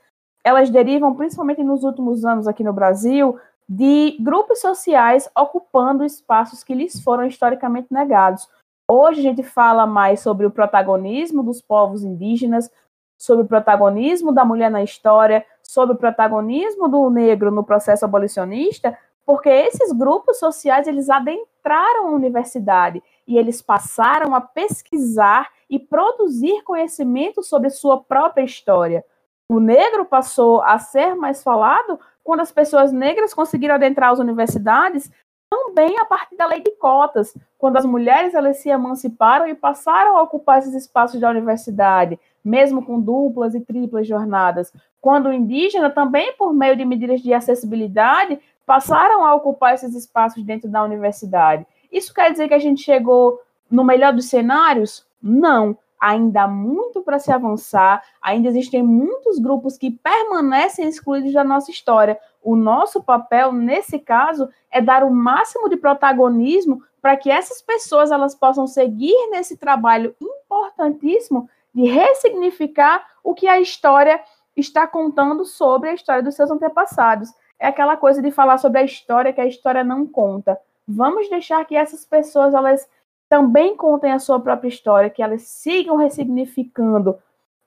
[0.44, 6.74] elas derivam, principalmente nos últimos anos aqui no Brasil, de grupos sociais ocupando espaços que
[6.74, 8.48] lhes foram historicamente negados.
[8.90, 12.72] Hoje a gente fala mais sobre o protagonismo dos povos indígenas,
[13.18, 18.98] sobre o protagonismo da mulher na história, sobre o protagonismo do negro no processo abolicionista,
[19.26, 26.64] porque esses grupos sociais eles adentraram a universidade e eles passaram a pesquisar e produzir
[26.64, 29.04] conhecimento sobre sua própria história.
[29.50, 35.10] O negro passou a ser mais falado quando as pessoas negras conseguiram adentrar as universidades,
[35.50, 40.18] também a partir da lei de cotas, quando as mulheres elas se emanciparam e passaram
[40.18, 44.74] a ocupar esses espaços da universidade, mesmo com duplas e triplas jornadas.
[45.00, 50.44] Quando o indígena, também por meio de medidas de acessibilidade, passaram a ocupar esses espaços
[50.44, 51.66] dentro da universidade.
[51.90, 53.40] Isso quer dizer que a gente chegou
[53.72, 55.08] no melhor dos cenários?
[55.24, 55.78] Não.
[56.00, 61.72] Ainda há muito para se avançar, ainda existem muitos grupos que permanecem excluídos da nossa
[61.72, 62.20] história.
[62.42, 68.12] O nosso papel, nesse caso, é dar o máximo de protagonismo para que essas pessoas
[68.12, 74.20] elas possam seguir nesse trabalho importantíssimo de ressignificar o que a história
[74.56, 77.30] está contando sobre a história dos seus antepassados.
[77.60, 80.60] É aquela coisa de falar sobre a história que a história não conta.
[80.88, 82.88] Vamos deixar que essas pessoas elas
[83.30, 87.18] também contem a sua própria história, que elas sigam ressignificando.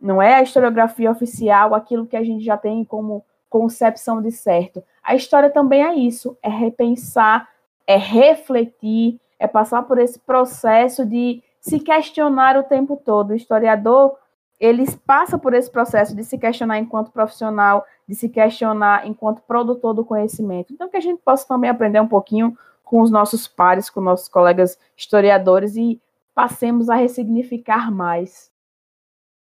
[0.01, 4.83] Não é a historiografia oficial, aquilo que a gente já tem como concepção de certo.
[5.03, 7.49] A história também é isso, é repensar,
[7.87, 13.31] é refletir, é passar por esse processo de se questionar o tempo todo.
[13.31, 14.17] O historiador,
[14.59, 19.95] ele passa por esse processo de se questionar enquanto profissional, de se questionar enquanto produtor
[19.95, 20.73] do conhecimento.
[20.73, 22.57] Então, que a gente possa também aprender um pouquinho
[22.91, 26.03] com os nossos pares, com nossos colegas historiadores e
[26.35, 28.51] passemos a ressignificar mais.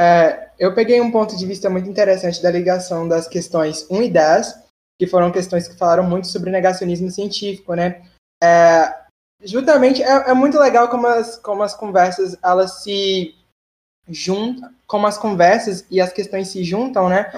[0.01, 4.11] É, eu peguei um ponto de vista muito interessante da ligação das questões 1 e
[4.11, 4.65] 10,
[4.99, 8.03] que foram questões que falaram muito sobre negacionismo científico, né?
[8.43, 8.93] É,
[9.45, 13.37] justamente é, é, muito legal como as, como as conversas elas se
[14.09, 17.31] junta, como as conversas e as questões se juntam, né?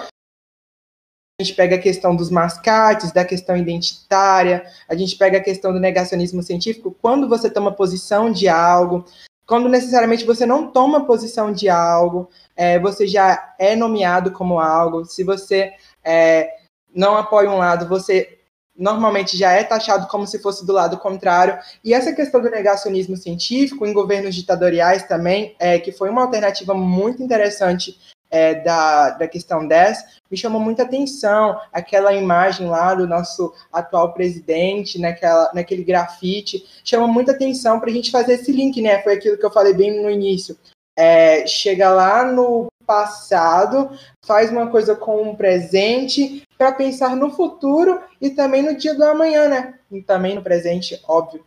[1.41, 5.73] A gente pega a questão dos mascates, da questão identitária, a gente pega a questão
[5.73, 9.07] do negacionismo científico, quando você toma posição de algo,
[9.47, 15.07] quando necessariamente você não toma posição de algo, é, você já é nomeado como algo,
[15.07, 15.73] se você
[16.05, 16.47] é,
[16.95, 18.39] não apoia um lado, você
[18.77, 21.59] normalmente já é taxado como se fosse do lado contrário.
[21.83, 26.75] E essa questão do negacionismo científico em governos ditatoriais também, é, que foi uma alternativa
[26.75, 27.99] muito interessante
[28.31, 34.13] é, da, da questão 10, me chamou muita atenção aquela imagem lá do nosso atual
[34.13, 39.03] presidente, naquela, naquele grafite, chama muita atenção para a gente fazer esse link, né?
[39.03, 40.57] Foi aquilo que eu falei bem no início.
[40.97, 48.03] É, chega lá no passado, faz uma coisa com o presente para pensar no futuro
[48.21, 49.79] e também no dia do amanhã, né?
[49.91, 51.45] E também no presente, óbvio.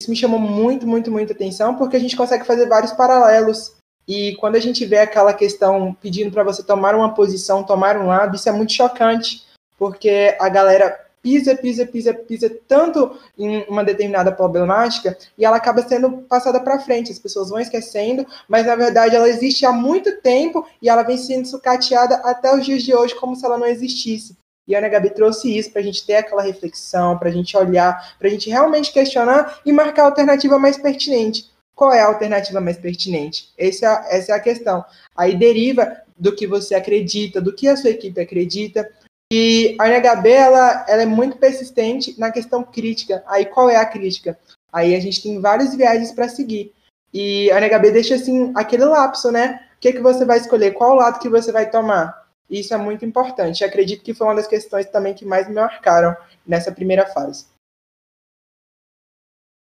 [0.00, 3.76] Isso me chamou muito, muito, muita atenção porque a gente consegue fazer vários paralelos.
[4.06, 8.06] E quando a gente vê aquela questão pedindo para você tomar uma posição, tomar um
[8.06, 9.44] lado, isso é muito chocante,
[9.78, 15.82] porque a galera pisa, pisa, pisa, pisa tanto em uma determinada problemática e ela acaba
[15.82, 17.10] sendo passada para frente.
[17.10, 21.16] As pessoas vão esquecendo, mas na verdade ela existe há muito tempo e ela vem
[21.16, 24.36] sendo sucateada até os dias de hoje como se ela não existisse.
[24.68, 27.56] E a Ana Gabi trouxe isso para a gente ter aquela reflexão, para a gente
[27.56, 31.50] olhar, para a gente realmente questionar e marcar a alternativa mais pertinente.
[31.74, 33.52] Qual é a alternativa mais pertinente?
[33.58, 34.84] Essa, é essa é a questão.
[35.16, 38.88] Aí deriva do que você acredita, do que a sua equipe acredita,
[39.32, 43.24] e a NHB, ela, ela é muito persistente na questão crítica.
[43.26, 44.38] Aí qual é a crítica?
[44.72, 46.72] Aí a gente tem vários viagens para seguir.
[47.12, 49.60] E a NHB deixa assim aquele lapso, né?
[49.76, 50.72] O que, que você vai escolher?
[50.72, 52.24] Qual lado que você vai tomar?
[52.48, 53.62] Isso é muito importante.
[53.62, 56.16] Eu acredito que foi uma das questões também que mais me marcaram
[56.46, 57.46] nessa primeira fase.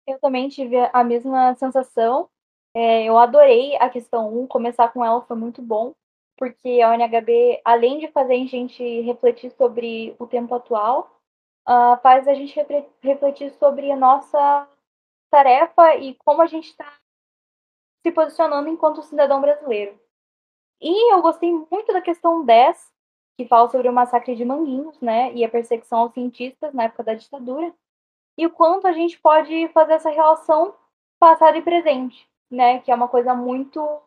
[0.07, 2.29] Eu também tive a mesma sensação.
[2.75, 5.95] É, eu adorei a questão 1, começar com ela foi muito bom
[6.37, 11.11] porque a UNHB, além de fazer a gente refletir sobre o tempo atual,
[11.67, 12.55] uh, faz a gente
[13.01, 14.69] refletir sobre a nossa
[15.31, 16.93] tarefa e como a gente está
[18.07, 19.99] se posicionando enquanto cidadão brasileiro.
[20.81, 22.93] E eu gostei muito da questão 10,
[23.39, 27.03] que fala sobre o massacre de Manguinhos, né, e a perseguição aos cientistas na época
[27.03, 27.75] da ditadura,
[28.37, 30.75] e o quanto a gente pode fazer essa relação
[31.19, 34.03] passado e presente, né, que é uma coisa muito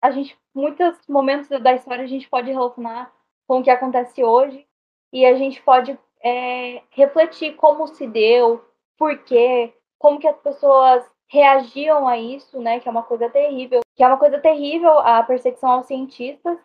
[0.00, 3.10] a gente, muitos momentos da história a gente pode relacionar
[3.46, 4.66] com o que acontece hoje
[5.12, 8.64] e a gente pode é, refletir como se deu,
[8.98, 13.80] por quê, como que as pessoas reagiam a isso, né, que é uma coisa terrível,
[13.94, 16.58] que é uma coisa terrível a perseguição aos cientistas.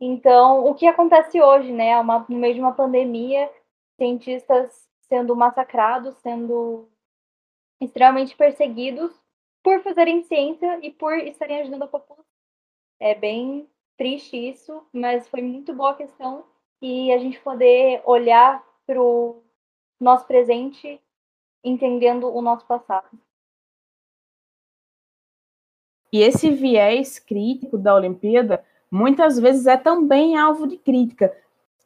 [0.00, 3.50] Então, o que acontece hoje, né, uma, no meio de uma pandemia,
[3.98, 6.88] cientistas sendo massacrados, sendo
[7.80, 9.12] extremamente perseguidos
[9.62, 12.24] por fazerem ciência e por estarem ajudando a população.
[13.00, 16.44] É bem triste isso, mas foi muito boa a questão
[16.80, 19.42] e a gente poder olhar para o
[19.98, 21.00] nosso presente
[21.62, 23.18] entendendo o nosso passado.
[26.12, 31.36] E esse viés crítico da Olimpíada muitas vezes é também alvo de crítica.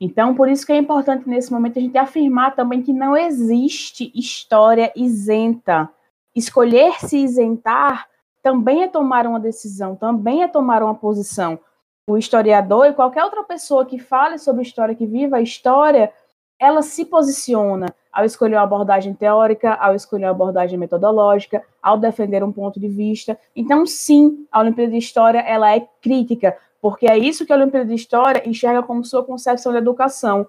[0.00, 4.10] Então, por isso que é importante nesse momento a gente afirmar também que não existe
[4.14, 5.88] história isenta.
[6.34, 8.08] Escolher se isentar
[8.42, 11.58] também é tomar uma decisão, também é tomar uma posição.
[12.06, 16.12] O historiador e qualquer outra pessoa que fale sobre história, que viva a história,
[16.58, 22.44] ela se posiciona ao escolher uma abordagem teórica, ao escolher uma abordagem metodológica, ao defender
[22.44, 23.38] um ponto de vista.
[23.56, 27.86] Então, sim, a Olimpíada de História ela é crítica, porque é isso que a Olimpíada
[27.86, 30.46] de História enxerga como sua concepção de educação.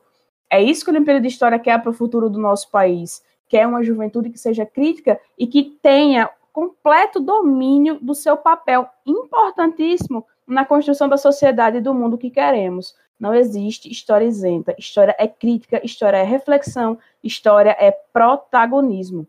[0.50, 3.24] É isso que a Olimpíada de História quer para o futuro do nosso país.
[3.48, 10.28] Quer uma juventude que seja crítica e que tenha completo domínio do seu papel importantíssimo
[10.46, 12.98] na construção da sociedade e do mundo que queremos.
[13.18, 14.76] Não existe história isenta.
[14.78, 19.26] História é crítica, história é reflexão, história é protagonismo.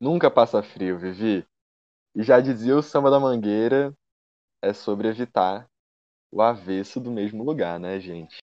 [0.00, 1.44] Nunca passa frio, Vivi.
[2.14, 3.92] E já dizia o samba da mangueira,
[4.62, 5.68] é sobre evitar
[6.30, 8.38] o avesso do mesmo lugar, né, gente?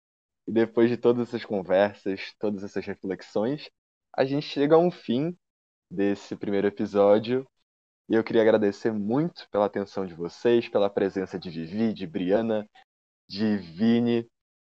[0.48, 3.70] E depois de todas essas conversas, todas essas reflexões,
[4.16, 5.36] a gente chega a um fim
[5.90, 7.48] desse primeiro episódio.
[8.10, 12.68] E eu queria agradecer muito pela atenção de vocês, pela presença de Vivi, de Briana,
[13.28, 14.28] de Vini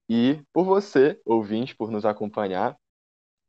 [0.10, 2.78] e por você, ouvinte, por nos acompanhar.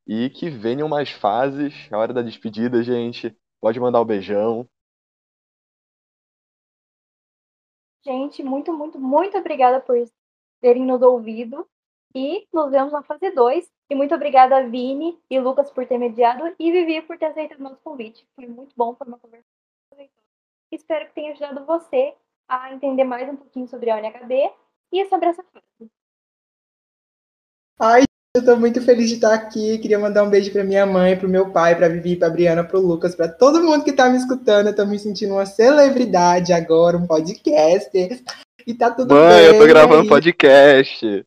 [0.07, 1.88] E que venham mais fases.
[1.93, 3.36] A hora da despedida, gente.
[3.61, 4.68] Pode mandar o um beijão.
[8.05, 9.96] Gente, muito, muito, muito obrigada por
[10.61, 11.68] terem nos ouvido.
[12.14, 13.70] E nos vemos na fase 2.
[13.90, 17.62] E muito obrigada Vini e Lucas por ter mediado e Vivi por ter aceitado o
[17.62, 18.26] nosso convite.
[18.34, 19.46] Foi muito bom, foi uma conversa.
[20.70, 22.14] Espero que tenha ajudado você
[22.48, 24.53] a entender mais um pouquinho sobre a UNHB
[24.90, 25.90] e sobre essa fase.
[27.78, 28.03] Ai,
[28.35, 29.76] eu tô muito feliz de estar aqui.
[29.76, 32.64] Queria mandar um beijo para minha mãe, para o meu pai, para Vivi, para Briana,
[32.64, 34.68] para o Lucas, para todo mundo que tá me escutando.
[34.68, 38.22] Eu tô me sentindo uma celebridade agora, um podcaster.
[38.66, 39.47] E tá tudo Mãe, bem.
[39.47, 40.09] eu tô gravando aí.
[40.09, 41.26] podcast.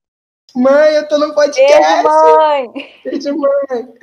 [0.55, 2.03] Mãe, eu tô no podcast.
[2.03, 2.71] Beijo, mãe!
[3.03, 3.93] Beijo, mãe.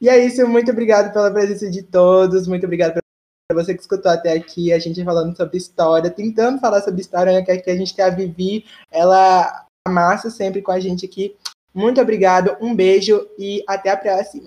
[0.00, 4.10] E é isso, muito obrigado pela presença de todos, muito obrigado para você que escutou
[4.10, 7.76] até aqui, a gente falando sobre história, tentando falar sobre história, né, que aqui a
[7.76, 11.36] gente tem a Vivi, ela amassa sempre com a gente aqui.
[11.74, 14.46] Muito obrigado, um beijo e até a próxima.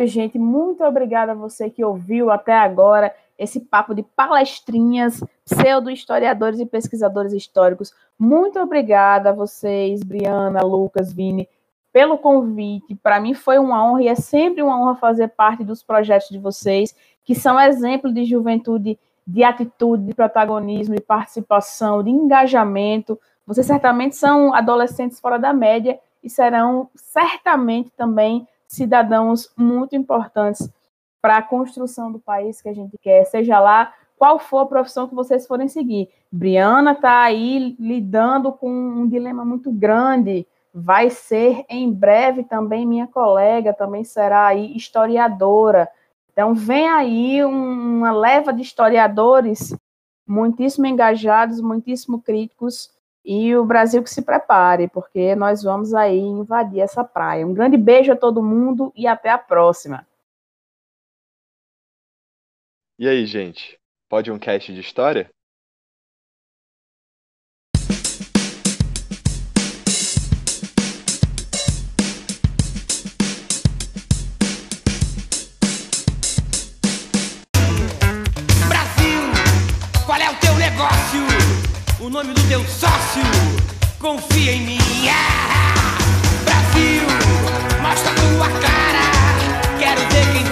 [0.00, 6.66] Gente, muito obrigada a você que ouviu até agora esse papo de palestrinhas, pseudo-historiadores e
[6.66, 7.92] pesquisadores históricos.
[8.18, 11.48] Muito obrigada a vocês, Briana, Lucas, Vini,
[11.92, 12.94] pelo convite.
[12.94, 16.38] Para mim foi uma honra e é sempre uma honra fazer parte dos projetos de
[16.38, 16.94] vocês,
[17.24, 23.18] que são exemplo de juventude, de atitude, de protagonismo, de participação, de engajamento.
[23.46, 30.70] Vocês certamente são adolescentes fora da média e serão certamente também cidadãos muito importantes
[31.20, 35.08] para a construção do país que a gente quer, seja lá qual for a profissão
[35.08, 36.08] que vocês forem seguir.
[36.30, 43.06] Briana está aí lidando com um dilema muito grande, vai ser em breve também minha
[43.06, 45.88] colega, também será aí historiadora.
[46.32, 49.76] Então vem aí uma leva de historiadores
[50.26, 52.90] muitíssimo engajados, muitíssimo críticos
[53.24, 57.46] e o Brasil que se prepare, porque nós vamos aí invadir essa praia.
[57.46, 60.06] Um grande beijo a todo mundo e até a próxima.
[62.98, 63.78] E aí, gente?
[64.08, 65.30] Pode um cast de história?
[78.68, 79.20] Brasil,
[80.04, 81.20] qual é o teu negócio?
[82.04, 83.01] O nome do teu sócio?
[83.12, 83.22] fácil,
[83.98, 84.78] confia em mim.
[85.08, 85.98] Ah,
[86.44, 87.02] Brasil,
[87.82, 90.51] mostra tua cara, quero ver quem